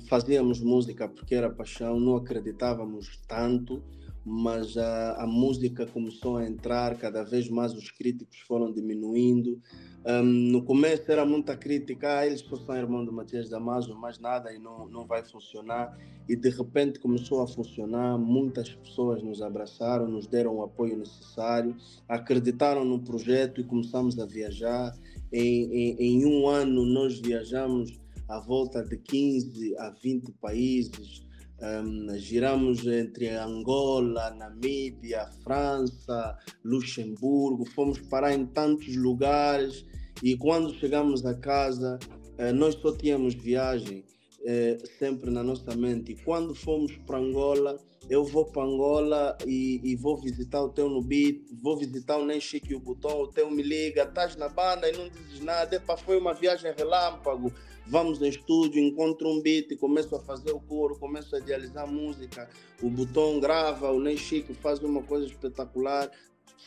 fazíamos 0.07 0.59
música 0.59 1.09
porque 1.09 1.33
era 1.33 1.49
paixão, 1.49 1.99
não 1.99 2.15
acreditávamos 2.15 3.19
tanto, 3.27 3.81
mas 4.25 4.75
a, 4.75 5.23
a 5.23 5.27
música 5.27 5.85
começou 5.85 6.37
a 6.37 6.47
entrar, 6.47 6.97
cada 6.97 7.23
vez 7.23 7.47
mais 7.47 7.73
os 7.73 7.91
críticos 7.91 8.39
foram 8.39 8.73
diminuindo. 8.73 9.61
Hum, 10.03 10.51
no 10.51 10.63
começo 10.63 11.11
era 11.11 11.23
muita 11.23 11.55
crítica, 11.55 12.19
ah, 12.19 12.25
eles 12.25 12.43
são 12.65 12.75
irmãos 12.75 13.05
do 13.05 13.13
Matias 13.13 13.49
Damaso, 13.49 13.95
mais 13.95 14.17
nada 14.17 14.51
e 14.51 14.57
não, 14.57 14.87
não 14.87 15.05
vai 15.05 15.23
funcionar. 15.23 15.95
E 16.27 16.35
de 16.35 16.49
repente 16.49 16.99
começou 16.99 17.41
a 17.41 17.47
funcionar, 17.47 18.17
muitas 18.17 18.73
pessoas 18.73 19.21
nos 19.21 19.43
abraçaram, 19.43 20.07
nos 20.07 20.25
deram 20.25 20.55
o 20.55 20.63
apoio 20.63 20.97
necessário, 20.97 21.75
acreditaram 22.09 22.83
no 22.83 22.99
projeto 22.99 23.61
e 23.61 23.63
começamos 23.63 24.17
a 24.17 24.25
viajar. 24.25 24.97
Em, 25.31 25.65
em, 25.71 25.97
em 25.99 26.25
um 26.25 26.47
ano 26.47 26.83
nós 26.83 27.19
viajamos 27.19 27.99
à 28.27 28.39
volta 28.39 28.83
de 28.83 28.97
15 28.97 29.77
a 29.77 29.91
20 29.91 30.31
países, 30.33 31.24
um, 31.61 32.17
giramos 32.17 32.85
entre 32.85 33.29
Angola, 33.29 34.29
Namíbia, 34.31 35.29
França, 35.43 36.37
Luxemburgo, 36.63 37.65
fomos 37.71 37.99
parar 37.99 38.33
em 38.33 38.45
tantos 38.45 38.95
lugares 38.95 39.85
e 40.23 40.37
quando 40.37 40.73
chegamos 40.73 41.25
a 41.25 41.33
casa 41.33 41.99
eh, 42.37 42.51
nós 42.51 42.75
só 42.75 42.95
tínhamos 42.95 43.33
viagem 43.33 44.03
eh, 44.45 44.77
sempre 44.99 45.31
na 45.31 45.43
nossa 45.43 45.75
mente. 45.75 46.11
E 46.11 46.15
quando 46.23 46.53
fomos 46.53 46.95
para 47.05 47.17
Angola, 47.17 47.77
eu 48.09 48.23
vou 48.23 48.45
para 48.45 48.63
Angola 48.63 49.37
e, 49.45 49.81
e 49.83 49.95
vou 49.95 50.17
visitar 50.21 50.61
o 50.61 50.69
teu 50.69 51.01
beat, 51.01 51.41
vou 51.61 51.77
visitar 51.77 52.17
o 52.17 52.25
Nem 52.25 52.39
Chique 52.39 52.73
e 52.73 52.75
o 52.75 52.79
Botão, 52.79 53.21
o 53.21 53.27
teu 53.27 53.49
me 53.49 53.63
liga, 53.63 54.03
estás 54.03 54.35
na 54.35 54.47
banda 54.47 54.87
e 54.89 54.95
não 54.95 55.09
dizes 55.09 55.39
nada, 55.41 55.75
Epa, 55.75 55.97
foi 55.97 56.17
uma 56.17 56.33
viagem 56.33 56.73
relâmpago. 56.77 57.51
Vamos 57.87 58.21
em 58.21 58.29
estúdio, 58.29 58.81
encontro 58.81 59.29
um 59.29 59.41
beat, 59.41 59.77
começo 59.77 60.15
a 60.15 60.19
fazer 60.19 60.51
o 60.51 60.59
coro, 60.59 60.97
começo 60.97 61.35
a 61.35 61.39
idealizar 61.39 61.87
música. 61.87 62.49
O 62.81 62.89
Botão 62.89 63.39
grava, 63.39 63.91
o 63.91 63.99
Nem 63.99 64.17
Chique 64.17 64.55
faz 64.55 64.79
uma 64.79 65.03
coisa 65.03 65.27
espetacular. 65.27 66.09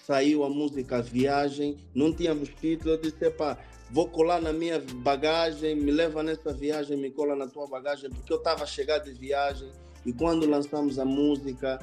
Saiu 0.07 0.45
a 0.45 0.49
música 0.49 1.03
Viagem, 1.03 1.77
não 1.95 2.13
tínhamos 2.13 2.51
título, 2.51 2.93
eu 2.93 2.99
disse, 2.99 3.25
epá, 3.25 3.59
vou 3.91 4.09
colar 4.09 4.41
na 4.41 4.53
minha 4.53 4.79
bagagem, 4.79 5.75
me 5.75 5.91
leva 5.91 6.23
nessa 6.23 6.53
viagem, 6.53 6.97
me 6.97 7.11
cola 7.11 7.35
na 7.35 7.47
tua 7.47 7.67
bagagem, 7.67 8.09
porque 8.11 8.33
eu 8.33 8.39
estava 8.39 8.63
a 8.63 8.67
chegar 8.67 8.99
de 8.99 9.13
viagem 9.13 9.69
e 10.07 10.13
quando 10.13 10.49
lançamos 10.49 10.99
a 10.99 11.05
música, 11.05 11.79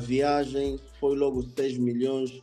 viagem 0.00 0.80
foi 0.98 1.14
logo 1.16 1.42
6 1.42 1.78
milhões. 1.78 2.42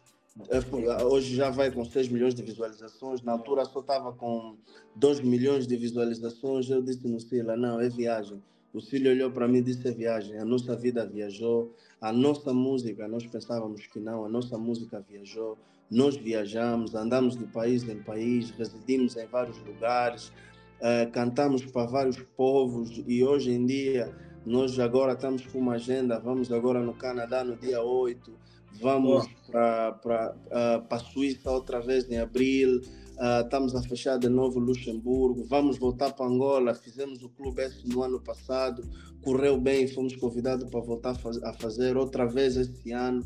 Hoje 1.10 1.36
já 1.36 1.50
vai 1.50 1.70
com 1.70 1.84
6 1.84 2.08
milhões 2.08 2.34
de 2.34 2.42
visualizações. 2.42 3.22
Na 3.22 3.34
altura 3.34 3.66
só 3.66 3.82
estava 3.82 4.14
com 4.14 4.56
2 4.96 5.20
milhões 5.22 5.68
de 5.68 5.76
visualizações. 5.76 6.70
Eu 6.70 6.82
disse 6.82 7.08
no 7.08 7.20
Sila, 7.20 7.58
não, 7.58 7.82
é 7.82 7.90
viagem. 7.90 8.42
O 8.74 8.80
Cílio 8.80 9.12
olhou 9.12 9.30
para 9.30 9.48
mim 9.48 9.58
e 9.58 9.62
disse: 9.62 9.88
é 9.88 9.92
viagem. 9.92 10.38
A 10.38 10.46
nossa 10.46 10.76
vida 10.76 11.06
viajou, 11.06 11.76
a 12.00 12.14
nossa 12.14 12.54
música, 12.54 13.08
nós 13.08 13.26
pensávamos 13.26 13.86
que 13.88 14.00
não, 14.00 14.24
a 14.24 14.30
nossa 14.30 14.58
música 14.58 15.04
viajou. 15.08 15.58
Nós 15.90 16.16
viajamos, 16.16 16.96
andamos 16.96 17.36
de 17.36 17.46
país 17.48 17.84
em 17.84 18.02
país, 18.02 18.50
residimos 18.52 19.18
em 19.18 19.26
vários 19.26 19.58
lugares, 19.66 20.32
eh, 20.80 21.06
cantamos 21.08 21.66
para 21.66 21.86
vários 21.86 22.18
povos 22.38 23.04
e 23.06 23.22
hoje 23.26 23.52
em 23.52 23.66
dia 23.66 24.16
nós 24.46 24.80
agora 24.80 25.12
estamos 25.12 25.46
com 25.46 25.60
uma 25.60 25.74
agenda. 25.74 26.18
Vamos 26.18 26.50
agora 26.50 26.80
no 26.80 26.94
Canadá 26.94 27.44
no 27.44 27.58
dia 27.58 27.84
8, 27.84 28.32
vamos 28.80 29.28
para 29.52 30.86
a 30.90 31.00
Suíça 31.00 31.52
outra 31.52 31.80
vez 31.80 32.10
em 32.10 32.18
abril. 32.18 32.82
Ah, 33.20 33.42
estamos 33.44 33.76
a 33.76 33.84
fechar 33.84 34.18
de 34.18 34.28
novo 34.30 34.60
Luxemburgo, 34.60 35.44
vamos 35.46 35.78
voltar 35.78 36.12
para 36.14 36.26
Angola, 36.26 36.74
fizemos 36.74 37.22
o 37.22 37.30
Clube 37.30 37.62
S 37.62 37.88
no 37.88 38.02
ano 38.02 38.20
passado, 38.20 38.82
correu 39.24 39.60
bem, 39.60 39.88
fomos 39.88 40.16
convidados 40.16 40.68
para 40.72 40.80
voltar 40.80 41.12
a 41.12 41.16
faz- 41.16 41.44
a 41.44 41.54
fazer 41.54 41.98
outra 41.98 42.26
vez 42.26 42.58
este 42.58 42.92
ano. 42.92 43.24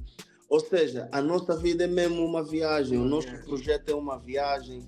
Ou 0.49 0.60
seja, 0.60 1.08
a 1.13 1.21
nossa 1.21 1.55
vida 1.55 1.86
é 1.86 1.88
mesmo 1.88 2.25
uma 2.25 2.43
viagem, 2.43 2.97
o 2.97 3.05
nosso 3.05 3.27
projeto 3.45 3.89
é 3.89 3.95
uma 3.95 4.17
viagem, 4.17 4.81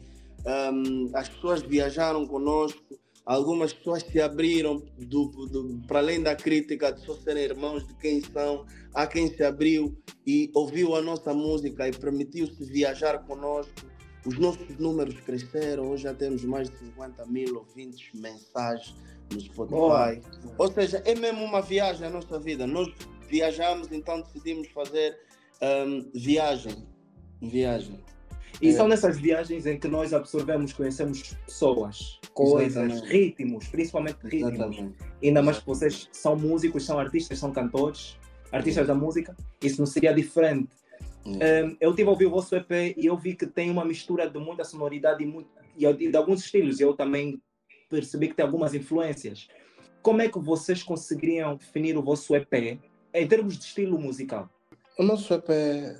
Ahm, 0.46 1.10
as 1.14 1.28
pessoas 1.28 1.62
viajaram 1.62 2.26
conosco, 2.26 2.82
algumas 3.28 3.74
pessoas 3.74 4.04
se 4.04 4.20
abriram 4.22 4.82
do, 4.98 5.26
do- 5.48 5.82
para 5.86 6.00
além 6.00 6.24
da 6.24 6.34
crítica 6.36 6.92
de 6.92 7.06
só 7.06 7.14
serem 7.16 7.44
irmãos 7.44 7.86
de 7.86 7.94
quem 7.96 8.22
são, 8.22 8.66
há 8.96 9.06
quem 9.06 9.28
se 9.30 9.44
abriu 9.44 9.96
e 10.26 10.50
ouviu 10.56 10.96
a 10.96 11.02
nossa 11.02 11.34
música 11.34 11.88
e 11.88 11.92
permitiu-se 11.92 12.64
viajar 12.66 13.20
conosco. 13.26 13.74
Os 14.26 14.38
nossos 14.40 14.78
números 14.78 15.20
cresceram, 15.22 15.90
hoje 15.92 16.04
já 16.04 16.14
temos 16.14 16.44
mais 16.44 16.70
de 16.70 16.78
50 16.80 17.26
mil 17.28 17.58
ouvintes 17.58 18.10
mensais 18.14 18.94
no 19.32 19.40
Spotify. 19.40 20.22
Ou 20.58 20.72
seja, 20.72 21.02
é 21.06 21.14
mesmo 21.14 21.44
uma 21.44 21.62
viagem 21.62 22.08
a 22.08 22.10
nossa 22.10 22.40
vida. 22.40 22.66
Nós 22.66 22.90
viajamos, 23.30 23.92
então 23.92 24.22
decidimos 24.22 24.68
fazer 24.70 25.18
ahm, 25.62 26.10
viagem. 26.14 26.88
Viagem. 27.42 28.04
E 28.62 28.70
É. 28.70 28.72
são 28.74 28.88
nessas 28.88 29.20
viagens 29.20 29.66
em 29.66 29.78
que 29.80 29.88
nós 29.88 30.14
absorvemos, 30.14 30.74
conhecemos 30.74 31.34
pessoas, 31.46 32.20
coisas, 32.34 32.84
Exatamente. 32.92 33.08
ritmos, 33.12 33.68
principalmente 33.68 34.18
ritmos. 34.24 34.54
Exatamente. 34.54 34.96
Ainda 35.24 35.42
mais 35.44 35.60
que 35.60 35.66
vocês 35.66 36.10
são 36.12 36.36
músicos, 36.36 36.86
são 36.86 36.98
artistas, 36.98 37.38
são 37.38 37.52
cantores, 37.52 38.18
artistas 38.52 38.88
da 38.88 38.96
música, 38.96 39.36
isso 39.62 39.80
não 39.80 39.86
seria 39.86 40.14
diferente. 40.14 40.70
É. 41.40 41.64
Um, 41.66 41.78
eu 41.82 41.94
tive 41.94 42.08
a 42.08 42.12
ouvir 42.12 42.26
o 42.26 42.30
vosso 42.32 42.56
EP 42.56 42.96
e 42.98 43.06
eu 43.06 43.18
vi 43.18 43.36
que 43.36 43.46
tem 43.46 43.70
uma 43.70 43.84
mistura 43.86 44.30
de 44.30 44.40
muita 44.40 44.64
sonoridade 44.64 45.22
e, 45.24 45.28
muito, 45.28 45.50
e 45.78 45.94
de 46.10 46.16
alguns 46.18 46.44
estilos. 46.46 46.80
Eu 46.80 46.94
também 46.96 47.42
percebi 47.90 48.30
que 48.30 48.34
tem 48.36 48.46
algumas 48.46 48.74
influências. 48.74 49.48
Como 50.02 50.22
é 50.22 50.30
que 50.30 50.40
vocês 50.40 50.82
conseguiriam 50.84 51.56
definir 51.58 51.98
o 51.98 52.02
vosso 52.02 52.34
EP 52.36 52.80
em 53.14 53.28
termos 53.28 53.58
de 53.58 53.66
estilo 53.66 54.00
musical? 54.00 54.50
O 54.98 55.04
nosso 55.04 55.34
EP 55.34 55.48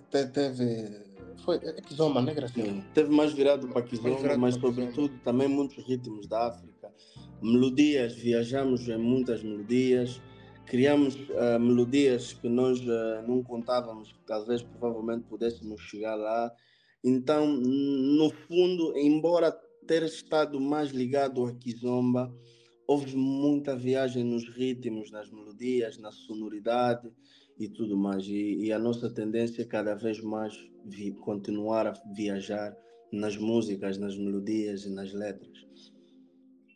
te- 0.10 0.26
teve. 0.28 1.06
Foi 1.44 1.60
Exoma, 1.90 2.22
né, 2.22 2.34
Graciela? 2.34 2.70
Sim, 2.70 2.84
Teve 2.94 3.10
mais 3.10 3.34
virado 3.34 3.68
para 3.68 3.82
Kizomba, 3.82 4.18
virado 4.18 4.40
mas 4.40 4.56
Kizomba. 4.56 4.74
sobretudo 4.74 5.20
também 5.24 5.48
muitos 5.48 5.86
ritmos 5.86 6.28
da 6.28 6.48
África. 6.48 6.92
Melodias, 7.42 8.14
viajamos 8.16 8.88
em 8.88 8.98
muitas 8.98 9.44
melodias, 9.44 10.22
criamos 10.66 11.18
ah, 11.38 11.60
melodias 11.60 12.34
que 12.34 12.50
nós 12.50 12.80
ah, 12.88 13.24
não 13.28 13.44
contávamos 13.44 14.12
que 14.12 14.20
talvez 14.26 14.64
provavelmente 14.64 15.26
pudéssemos 15.26 15.82
chegar 15.82 16.16
lá. 16.16 16.52
Então, 17.04 17.48
no 17.48 18.30
fundo, 18.30 18.98
embora 18.98 19.52
ter 19.88 20.04
estado 20.04 20.60
mais 20.60 20.90
ligado 20.90 21.46
a 21.46 21.54
Kizomba, 21.54 22.34
houve 22.88 23.16
muita 23.16 23.76
viagem 23.76 24.24
nos 24.24 24.48
ritmos, 24.50 25.12
nas 25.12 25.30
melodias, 25.30 25.98
na 25.98 26.12
sonoridade 26.12 27.10
e 27.60 27.68
tudo 27.68 27.98
mais. 27.98 28.26
E, 28.28 28.66
e 28.66 28.72
a 28.72 28.80
nossa 28.80 29.10
tendência 29.10 29.62
é 29.62 29.66
cada 29.66 29.96
vez 29.96 30.22
mais 30.22 30.54
vi- 30.86 31.12
continuar 31.14 31.88
a 31.88 31.94
viajar 32.14 32.76
nas 33.12 33.38
músicas, 33.38 33.98
nas 33.98 34.18
melodias 34.18 34.86
e 34.86 34.90
nas 34.90 35.14
letras. 35.14 35.52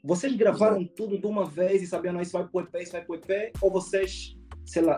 Vocês 0.04 0.36
gravaram 0.36 0.84
tudo 0.86 1.20
de 1.20 1.28
uma 1.28 1.46
vez 1.46 1.82
e 1.84 1.88
sabiam, 1.88 2.14
não, 2.14 2.22
isso 2.22 2.32
vai 2.32 2.48
para 2.48 2.58
o 2.58 2.64
EP, 2.64 2.76
isso 2.82 2.92
vai 2.94 3.06
para 3.06 3.12
o 3.14 3.16
EP? 3.16 3.54
Ou 3.62 3.70
vocês, 3.72 4.36
sei 4.66 4.82
lá, 4.82 4.98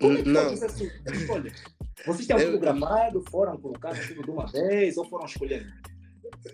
como 0.00 0.16
é 0.16 0.22
que 0.22 0.28
Não. 0.28 0.56
foi 0.56 1.12
escolha? 1.12 1.52
Vocês 2.06 2.26
tinham 2.26 2.38
Eu- 2.38 2.46
tudo 2.52 2.60
gravado, 2.60 3.22
foram 3.30 3.58
colocar 3.58 3.90
tudo 4.08 4.22
de 4.22 4.30
uma 4.30 4.46
vez 4.46 4.96
ou 4.96 5.04
foram 5.04 5.26
escolhendo? 5.26 5.66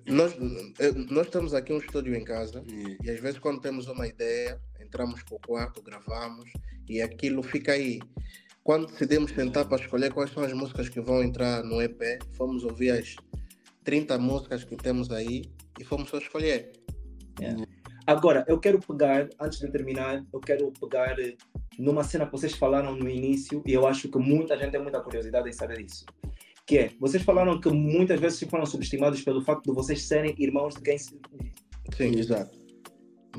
Nós, 0.07 0.35
nós 1.11 1.29
temos 1.29 1.55
aqui 1.55 1.73
um 1.73 1.79
estúdio 1.79 2.15
em 2.15 2.25
casa 2.25 2.65
é. 2.69 3.07
e 3.07 3.11
às 3.11 3.21
vezes 3.21 3.39
quando 3.39 3.61
temos 3.61 3.89
uma 3.89 4.07
ideia, 4.07 4.61
entramos 4.81 5.23
para 5.23 5.37
o 5.37 5.41
quarto, 5.41 5.83
gravamos 5.83 6.51
e 6.89 7.01
aquilo 7.01 7.43
fica 7.43 7.73
aí. 7.73 8.01
Quando 8.63 8.87
decidimos 8.87 9.31
sentar 9.33 9.67
para 9.67 9.83
escolher 9.83 10.13
quais 10.13 10.33
são 10.33 10.43
as 10.43 10.53
músicas 10.53 10.89
que 10.89 11.01
vão 11.01 11.23
entrar 11.23 11.63
no 11.63 11.83
EP, 11.83 12.23
fomos 12.33 12.65
ouvir 12.65 12.91
as 12.91 13.15
30 13.85 14.17
músicas 14.19 14.65
que 14.65 14.77
temos 14.77 15.11
aí 15.11 15.45
e 15.79 15.85
fomos 15.85 16.09
só 16.09 16.19
escolher. 16.19 16.73
É. 17.41 17.55
Agora, 18.07 18.45
eu 18.49 18.59
quero 18.59 18.79
pegar, 18.81 19.29
antes 19.41 19.59
de 19.59 19.71
terminar, 19.71 20.25
eu 20.33 20.41
quero 20.41 20.71
pegar 20.73 21.19
eh, 21.19 21.37
numa 21.79 22.05
cena 22.05 22.27
que 22.27 22.33
vocês 22.33 22.55
falaram 22.55 22.95
no 22.95 23.09
início 23.09 23.63
e 23.67 23.73
eu 23.73 23.87
acho 23.87 24.09
que 24.09 24.19
muita 24.19 24.57
gente 24.59 24.73
tem 24.73 24.83
muita 24.83 25.01
curiosidade 25.01 25.49
em 25.49 25.53
saber 25.53 25.83
disso 25.83 26.05
que 26.67 26.79
é, 26.79 26.91
vocês 26.99 27.23
falaram 27.23 27.61
que 27.61 27.69
muitas 27.69 28.19
vezes 28.19 28.41
foram 28.49 28.65
subestimados 28.65 29.23
pelo 29.23 29.43
facto 29.43 29.67
de 29.67 29.75
vocês 29.75 30.03
serem 30.03 30.35
irmãos 30.39 30.75
de 30.75 30.81
quem... 30.81 30.99
Sim, 30.99 32.19
exato. 32.19 32.59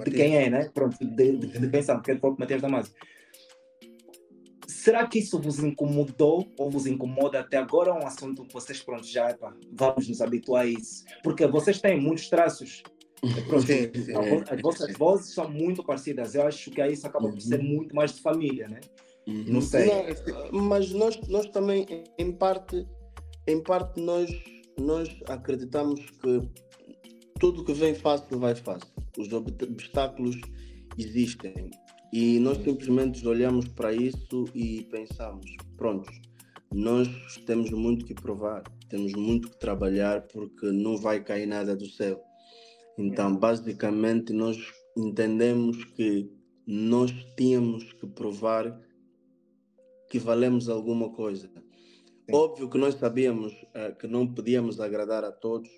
De 0.03 0.11
quem 0.11 0.37
é, 0.37 0.49
né? 0.49 0.69
Pronto, 0.73 0.97
de, 0.99 1.37
de, 1.37 1.59
de 1.59 1.69
quem 1.69 1.81
sabe, 1.81 2.03
que 2.03 2.11
é 2.11 2.13
o 2.15 2.19
próprio 2.19 2.41
Mateus 2.41 2.61
Damasio. 2.61 2.93
Será 4.67 5.07
que 5.07 5.17
isso 5.19 5.39
vos 5.39 5.57
incomodou 5.59 6.47
ou 6.59 6.69
vos 6.69 6.85
incomoda 6.85 7.39
até 7.39 7.57
agora? 7.57 7.89
É 7.89 7.93
um 7.93 8.05
assunto 8.05 8.45
que 8.45 8.53
vocês, 8.53 8.81
pronto, 8.83 9.05
já, 9.07 9.31
epa, 9.31 9.55
vamos 9.71 10.07
nos 10.07 10.21
habituar 10.21 10.63
a 10.63 10.67
isso. 10.67 11.03
Porque 11.23 11.47
vocês 11.47 11.81
têm 11.81 11.99
muitos 11.99 12.29
traços. 12.29 12.83
Pronto, 13.47 13.65
sim, 13.65 13.91
sim, 13.95 14.13
as 14.47 14.61
vossas 14.61 14.93
vozes 14.95 15.33
são 15.33 15.49
muito 15.49 15.83
parecidas. 15.83 16.35
Eu 16.35 16.45
acho 16.45 16.69
que 16.69 16.79
aí 16.79 16.93
isso 16.93 17.07
acaba 17.07 17.29
por 17.29 17.41
ser 17.41 17.59
uhum. 17.59 17.65
muito 17.65 17.95
mais 17.95 18.13
de 18.13 18.21
família, 18.21 18.67
né? 18.67 18.81
Uhum. 19.27 19.45
Não 19.47 19.61
sei. 19.61 19.87
Não, 19.87 20.61
mas 20.61 20.91
nós, 20.91 21.19
nós 21.27 21.47
também, 21.47 22.03
em 22.19 22.31
parte, 22.31 22.85
em 23.47 23.61
parte 23.61 23.99
nós, 24.01 24.29
nós 24.79 25.09
acreditamos 25.27 25.99
que 26.21 26.41
tudo 27.39 27.63
que 27.63 27.73
vem 27.73 27.93
fácil 27.93 28.39
vai 28.39 28.55
fácil. 28.55 28.89
Os 29.17 29.31
obstáculos 29.31 30.35
existem 30.97 31.69
e 32.11 32.39
nós 32.39 32.57
simplesmente 32.63 33.25
olhamos 33.27 33.67
para 33.67 33.93
isso 33.93 34.45
e 34.53 34.83
pensamos, 34.83 35.45
pronto, 35.77 36.09
nós 36.73 37.07
temos 37.45 37.69
muito 37.71 38.05
que 38.05 38.13
provar, 38.13 38.63
temos 38.89 39.13
muito 39.13 39.49
que 39.49 39.59
trabalhar 39.59 40.21
porque 40.27 40.71
não 40.71 40.97
vai 40.97 41.23
cair 41.23 41.45
nada 41.45 41.75
do 41.75 41.87
céu. 41.87 42.21
Então, 42.97 43.35
basicamente, 43.35 44.31
nós 44.31 44.57
entendemos 44.97 45.83
que 45.83 46.29
nós 46.65 47.11
tínhamos 47.37 47.91
que 47.93 48.07
provar 48.07 48.81
que 50.09 50.17
valemos 50.17 50.69
alguma 50.69 51.09
coisa. 51.09 51.49
Óbvio 52.31 52.69
que 52.69 52.77
nós 52.77 52.95
sabíamos 52.95 53.53
uh, 53.53 53.95
que 53.99 54.07
não 54.07 54.27
podíamos 54.27 54.79
agradar 54.79 55.23
a 55.23 55.31
todos 55.31 55.69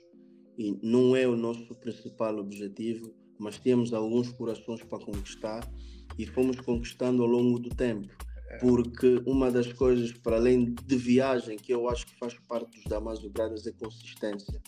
e 0.58 0.80
não 0.82 1.16
é 1.16 1.28
o 1.28 1.36
nosso 1.36 1.76
principal 1.76 2.38
objetivo, 2.38 3.14
mas 3.38 3.60
tínhamos 3.60 3.94
alguns 3.94 4.32
corações 4.32 4.82
para 4.84 5.04
conquistar 5.04 5.70
e 6.18 6.26
fomos 6.26 6.60
conquistando 6.62 7.22
ao 7.22 7.30
longo 7.30 7.60
do 7.60 7.70
tempo. 7.70 8.08
É. 8.50 8.58
Porque 8.60 9.22
uma 9.26 9.52
das 9.52 9.72
coisas, 9.74 10.14
para 10.14 10.38
além 10.38 10.74
de 10.74 10.96
viagem, 10.96 11.58
que 11.58 11.74
eu 11.74 11.90
acho 11.90 12.06
que 12.08 12.18
faz 12.18 12.34
parte 12.48 12.72
dos 12.72 12.86
Damaso 12.86 13.30
Bradas, 13.30 13.68
é 13.68 13.74
consistência. 13.74 14.62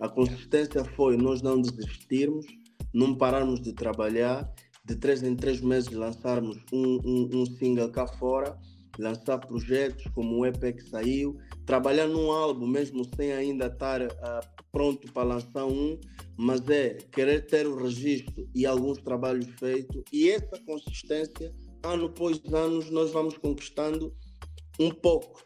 A 0.00 0.08
consistência 0.08 0.84
foi 0.84 1.16
nós 1.16 1.40
não 1.40 1.60
desistirmos, 1.60 2.46
não 2.92 3.16
pararmos 3.16 3.62
de 3.62 3.72
trabalhar, 3.72 4.52
de 4.84 4.94
três 4.96 5.22
em 5.22 5.34
três 5.34 5.62
meses 5.62 5.90
lançarmos 5.90 6.58
um, 6.70 6.98
um, 7.02 7.30
um 7.32 7.46
single 7.46 7.88
cá 7.90 8.06
fora 8.06 8.58
lançar 8.98 9.38
projetos 9.38 10.04
como 10.14 10.38
o 10.38 10.46
EP 10.46 10.76
que 10.76 10.82
saiu, 10.88 11.36
trabalhar 11.66 12.06
num 12.06 12.30
álbum 12.30 12.66
mesmo 12.66 13.04
sem 13.16 13.32
ainda 13.32 13.66
estar 13.66 14.02
uh, 14.02 14.64
pronto 14.72 15.10
para 15.12 15.22
lançar 15.22 15.64
um, 15.64 15.98
mas 16.36 16.68
é 16.68 16.94
querer 17.12 17.46
ter 17.46 17.66
o 17.66 17.76
registro 17.76 18.48
e 18.54 18.66
alguns 18.66 18.98
trabalhos 18.98 19.46
feitos 19.58 20.02
e 20.12 20.30
essa 20.30 20.58
consistência, 20.66 21.54
ano 21.82 22.06
após 22.06 22.40
ano, 22.52 22.84
nós 22.90 23.10
vamos 23.10 23.36
conquistando 23.38 24.14
um 24.78 24.90
pouco. 24.90 25.44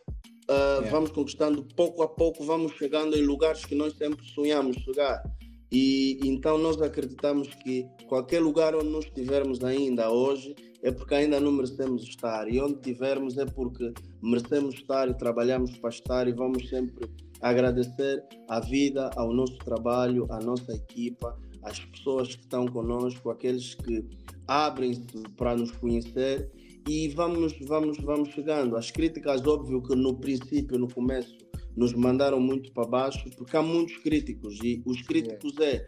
Uh. 0.50 0.88
Vamos 0.90 1.10
conquistando 1.10 1.62
pouco 1.76 2.02
a 2.02 2.08
pouco, 2.08 2.42
vamos 2.44 2.72
chegando 2.72 3.14
em 3.16 3.22
lugares 3.22 3.64
que 3.64 3.74
nós 3.74 3.94
sempre 3.96 4.24
sonhamos 4.24 4.76
chegar. 4.78 5.22
E 5.70 6.18
então 6.24 6.56
nós 6.56 6.80
acreditamos 6.80 7.54
que 7.54 7.86
qualquer 8.06 8.40
lugar 8.40 8.74
onde 8.74 8.88
nós 8.88 9.04
estivermos 9.04 9.62
ainda 9.62 10.10
hoje, 10.10 10.54
é 10.82 10.90
porque 10.90 11.14
ainda 11.14 11.40
não 11.40 11.52
merecemos 11.52 12.02
estar. 12.04 12.48
E 12.48 12.60
onde 12.60 12.80
tivermos 12.80 13.36
é 13.36 13.44
porque 13.44 13.92
merecemos 14.22 14.76
estar 14.76 15.08
e 15.08 15.14
trabalhamos 15.14 15.76
para 15.78 15.90
estar 15.90 16.28
e 16.28 16.32
vamos 16.32 16.68
sempre 16.68 17.08
agradecer 17.40 18.24
à 18.48 18.60
vida, 18.60 19.10
ao 19.16 19.32
nosso 19.32 19.58
trabalho, 19.58 20.26
à 20.30 20.40
nossa 20.40 20.72
equipa, 20.72 21.38
às 21.62 21.78
pessoas 21.80 22.34
que 22.34 22.42
estão 22.42 22.66
conosco, 22.66 23.30
aqueles 23.30 23.74
que 23.74 24.04
abrem-se 24.46 25.22
para 25.36 25.56
nos 25.56 25.70
conhecer 25.72 26.50
e 26.88 27.08
vamos, 27.08 27.54
vamos, 27.66 27.98
vamos 27.98 28.30
chegando. 28.30 28.76
As 28.76 28.90
críticas, 28.90 29.46
óbvio 29.46 29.82
que 29.82 29.94
no 29.94 30.14
princípio, 30.14 30.78
no 30.78 30.88
começo, 30.88 31.36
nos 31.78 31.94
mandaram 31.94 32.40
muito 32.40 32.72
para 32.72 32.88
baixo, 32.88 33.30
porque 33.36 33.56
há 33.56 33.62
muitos 33.62 33.96
críticos 33.98 34.58
e 34.64 34.82
os 34.84 35.00
críticos 35.02 35.56
é, 35.60 35.86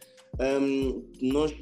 um, 0.61 1.05
nós, 1.21 1.53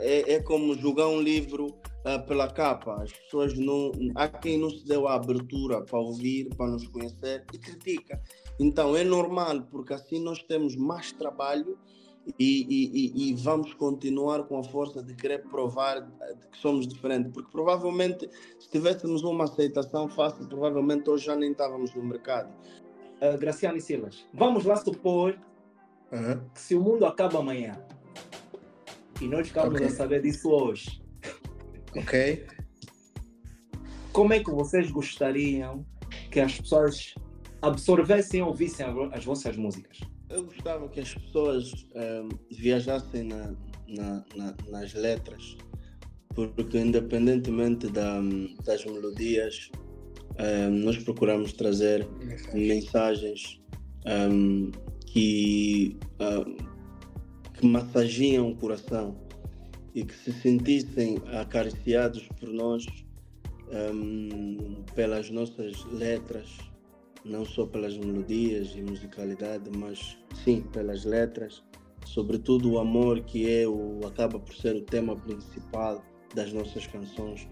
é, 0.00 0.34
é 0.34 0.42
como 0.42 0.74
jogar 0.74 1.06
um 1.06 1.20
livro 1.20 1.66
uh, 1.66 2.26
pela 2.26 2.50
capa. 2.50 3.00
As 3.00 3.12
pessoas 3.12 3.56
não. 3.56 3.92
Há 4.16 4.26
quem 4.26 4.58
não 4.58 4.70
se 4.70 4.84
deu 4.84 5.06
a 5.06 5.14
abertura 5.14 5.82
para 5.82 6.00
ouvir, 6.00 6.48
para 6.56 6.66
nos 6.66 6.88
conhecer 6.88 7.44
e 7.54 7.58
critica. 7.58 8.20
Então 8.58 8.96
é 8.96 9.04
normal, 9.04 9.62
porque 9.70 9.94
assim 9.94 10.20
nós 10.20 10.42
temos 10.42 10.74
mais 10.74 11.12
trabalho 11.12 11.78
e, 12.40 12.66
e, 12.68 13.30
e, 13.30 13.34
vamos 13.34 13.72
continuar 13.74 14.42
com 14.48 14.58
a 14.58 14.64
força 14.64 15.00
de 15.00 15.14
querer 15.14 15.44
provar 15.44 16.10
que 16.50 16.58
somos 16.58 16.88
diferentes. 16.88 17.30
Porque 17.32 17.52
provavelmente, 17.52 18.28
se 18.58 18.68
tivéssemos 18.68 19.22
uma 19.22 19.44
aceitação 19.44 20.08
fácil, 20.08 20.48
provavelmente 20.48 21.08
hoje 21.08 21.26
já 21.26 21.36
nem 21.36 21.52
estávamos 21.52 21.94
no 21.94 22.02
mercado. 22.02 22.52
Uh, 23.20 23.38
Graciano 23.38 23.78
e 23.78 23.80
Silas, 23.80 24.26
vamos 24.34 24.64
lá 24.64 24.76
supor 24.76 25.38
uhum. 26.12 26.40
que 26.52 26.60
se 26.60 26.74
o 26.74 26.80
mundo 26.80 27.06
acaba 27.06 27.38
amanhã 27.38 27.80
e 29.20 29.26
nós 29.26 29.48
ficamos 29.48 29.74
okay. 29.74 29.86
a 29.86 29.90
saber 29.90 30.20
disso 30.20 30.50
hoje, 30.50 31.00
Ok. 31.96 32.46
Como 34.12 34.32
é 34.34 34.42
que 34.42 34.50
vocês 34.50 34.90
gostariam 34.90 35.84
que 36.30 36.40
as 36.40 36.60
pessoas 36.60 37.14
absorvessem 37.62 38.40
e 38.40 38.42
ouvissem 38.42 38.86
as 39.12 39.24
vossas 39.24 39.56
músicas? 39.56 40.00
Eu 40.28 40.44
gostava 40.44 40.88
que 40.88 41.00
as 41.00 41.14
pessoas 41.14 41.86
um, 41.94 42.28
viajassem 42.50 43.24
na, 43.24 43.54
na, 43.88 44.24
na, 44.34 44.56
nas 44.68 44.92
letras, 44.92 45.56
porque 46.34 46.78
independentemente 46.78 47.88
da, 47.88 48.20
das 48.64 48.84
melodias, 48.84 49.70
um, 50.38 50.70
nós 50.84 50.98
procuramos 50.98 51.52
trazer 51.52 52.06
mensagens 52.52 53.60
um, 54.30 54.70
que, 55.06 55.96
que 57.54 57.66
massageiam 57.66 58.50
o 58.50 58.56
coração 58.56 59.16
e 59.94 60.04
que 60.04 60.14
se 60.14 60.32
sentissem 60.32 61.18
acariciados 61.32 62.28
por 62.38 62.50
nós 62.50 62.84
um, 63.94 64.84
pelas 64.94 65.30
nossas 65.30 65.84
letras, 65.86 66.48
não 67.24 67.44
só 67.44 67.66
pelas 67.66 67.96
melodias 67.96 68.74
e 68.76 68.82
musicalidade, 68.82 69.70
mas 69.76 70.18
sim 70.44 70.62
pelas 70.72 71.04
letras, 71.04 71.64
sobretudo 72.04 72.72
o 72.72 72.78
amor 72.78 73.20
que 73.22 73.50
é 73.50 73.66
o 73.66 74.00
acaba 74.06 74.38
por 74.38 74.54
ser 74.54 74.76
o 74.76 74.82
tema 74.82 75.16
principal 75.16 76.04
das 76.34 76.52
nossas 76.52 76.86
canções. 76.86 77.48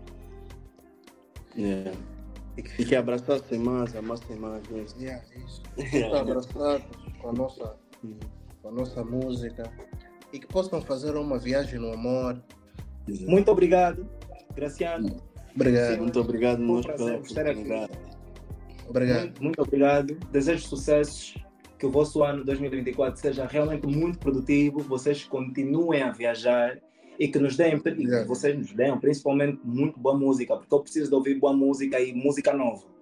É. 1.57 2.13
E 2.56 2.62
que, 2.62 2.84
que 2.84 2.96
abraçassem 2.96 3.58
mais, 3.58 3.94
amassem 3.96 4.36
mais. 4.36 4.62
Né? 4.68 4.84
Yeah, 4.98 5.24
isso. 5.44 5.62
Yeah. 5.78 6.20
abraçados 6.20 6.86
com 7.20 7.28
a 7.30 7.32
nossa, 7.32 7.76
com 8.62 8.68
a 8.68 8.72
nossa 8.72 9.04
música 9.04 9.70
e 10.32 10.38
que 10.38 10.46
possam 10.46 10.80
fazer 10.80 11.16
uma 11.16 11.38
viagem 11.38 11.78
no 11.78 11.92
amor. 11.92 12.40
Muito 13.26 13.50
obrigado, 13.50 14.08
Graciano. 14.54 15.20
Obrigado. 15.54 15.98
muito 15.98 16.20
obrigado 16.20 16.62
um 16.62 16.80
prazer 16.80 17.20
estar 17.20 17.46
aqui. 17.46 17.68
Obrigado. 18.88 19.20
Muito, 19.20 19.42
muito 19.42 19.62
obrigado. 19.62 20.14
Desejo 20.30 20.66
sucessos. 20.66 21.34
Que 21.76 21.86
o 21.86 21.90
vosso 21.90 22.22
ano 22.22 22.44
2024 22.44 23.20
seja 23.20 23.46
realmente 23.46 23.86
muito 23.86 24.18
produtivo. 24.18 24.78
Vocês 24.80 25.24
continuem 25.24 26.02
a 26.02 26.12
viajar 26.12 26.78
e 27.18 27.29
que 27.29 27.38
nos 27.38 27.57
deem, 27.57 27.79
que 27.79 28.24
vocês 28.24 28.57
nos 28.57 28.72
deem 28.72 28.98
principalmente 28.98 29.61
muito 29.64 29.98
boa 29.98 30.16
música, 30.16 30.57
porque 30.57 30.74
eu 30.74 30.81
preciso 30.81 31.09
de 31.09 31.14
ouvir 31.14 31.38
boa 31.38 31.53
música 31.53 32.00
e 32.00 32.12
música 32.12 32.53
nova 32.53 32.94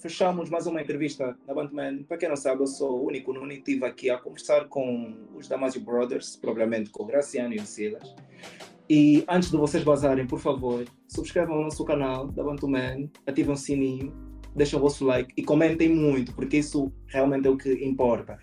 fechamos 0.00 0.48
mais 0.48 0.66
uma 0.66 0.80
entrevista 0.80 1.36
na 1.46 1.54
Bandman. 1.54 2.02
Para 2.04 2.16
quem 2.16 2.28
não 2.28 2.36
sabe, 2.36 2.62
eu 2.62 2.66
sou 2.66 3.02
o 3.02 3.06
único 3.06 3.32
Nuni. 3.32 3.56
Estive 3.56 3.84
aqui 3.84 4.10
a 4.10 4.18
conversar 4.18 4.66
com 4.66 5.14
os 5.34 5.46
Damasio 5.46 5.80
Brothers, 5.82 6.36
propriamente 6.36 6.90
com 6.90 7.02
o 7.02 7.06
Graciano 7.06 7.54
e 7.54 7.58
o 7.58 7.66
Silas. 7.66 8.14
E 8.88 9.24
antes 9.28 9.50
de 9.50 9.56
vocês 9.56 9.84
vazarem, 9.84 10.26
por 10.26 10.40
favor, 10.40 10.84
subscrevam 11.06 11.60
o 11.60 11.62
nosso 11.62 11.84
canal 11.84 12.26
da 12.28 12.42
Bantuman, 12.42 13.08
ativem 13.26 13.52
o 13.52 13.56
sininho, 13.56 14.12
deixem 14.56 14.78
o 14.78 14.82
vosso 14.82 15.04
like 15.04 15.32
e 15.36 15.44
comentem 15.44 15.94
muito, 15.94 16.34
porque 16.34 16.56
isso 16.56 16.90
realmente 17.06 17.46
é 17.46 17.50
o 17.50 17.56
que 17.56 17.72
importa. 17.84 18.38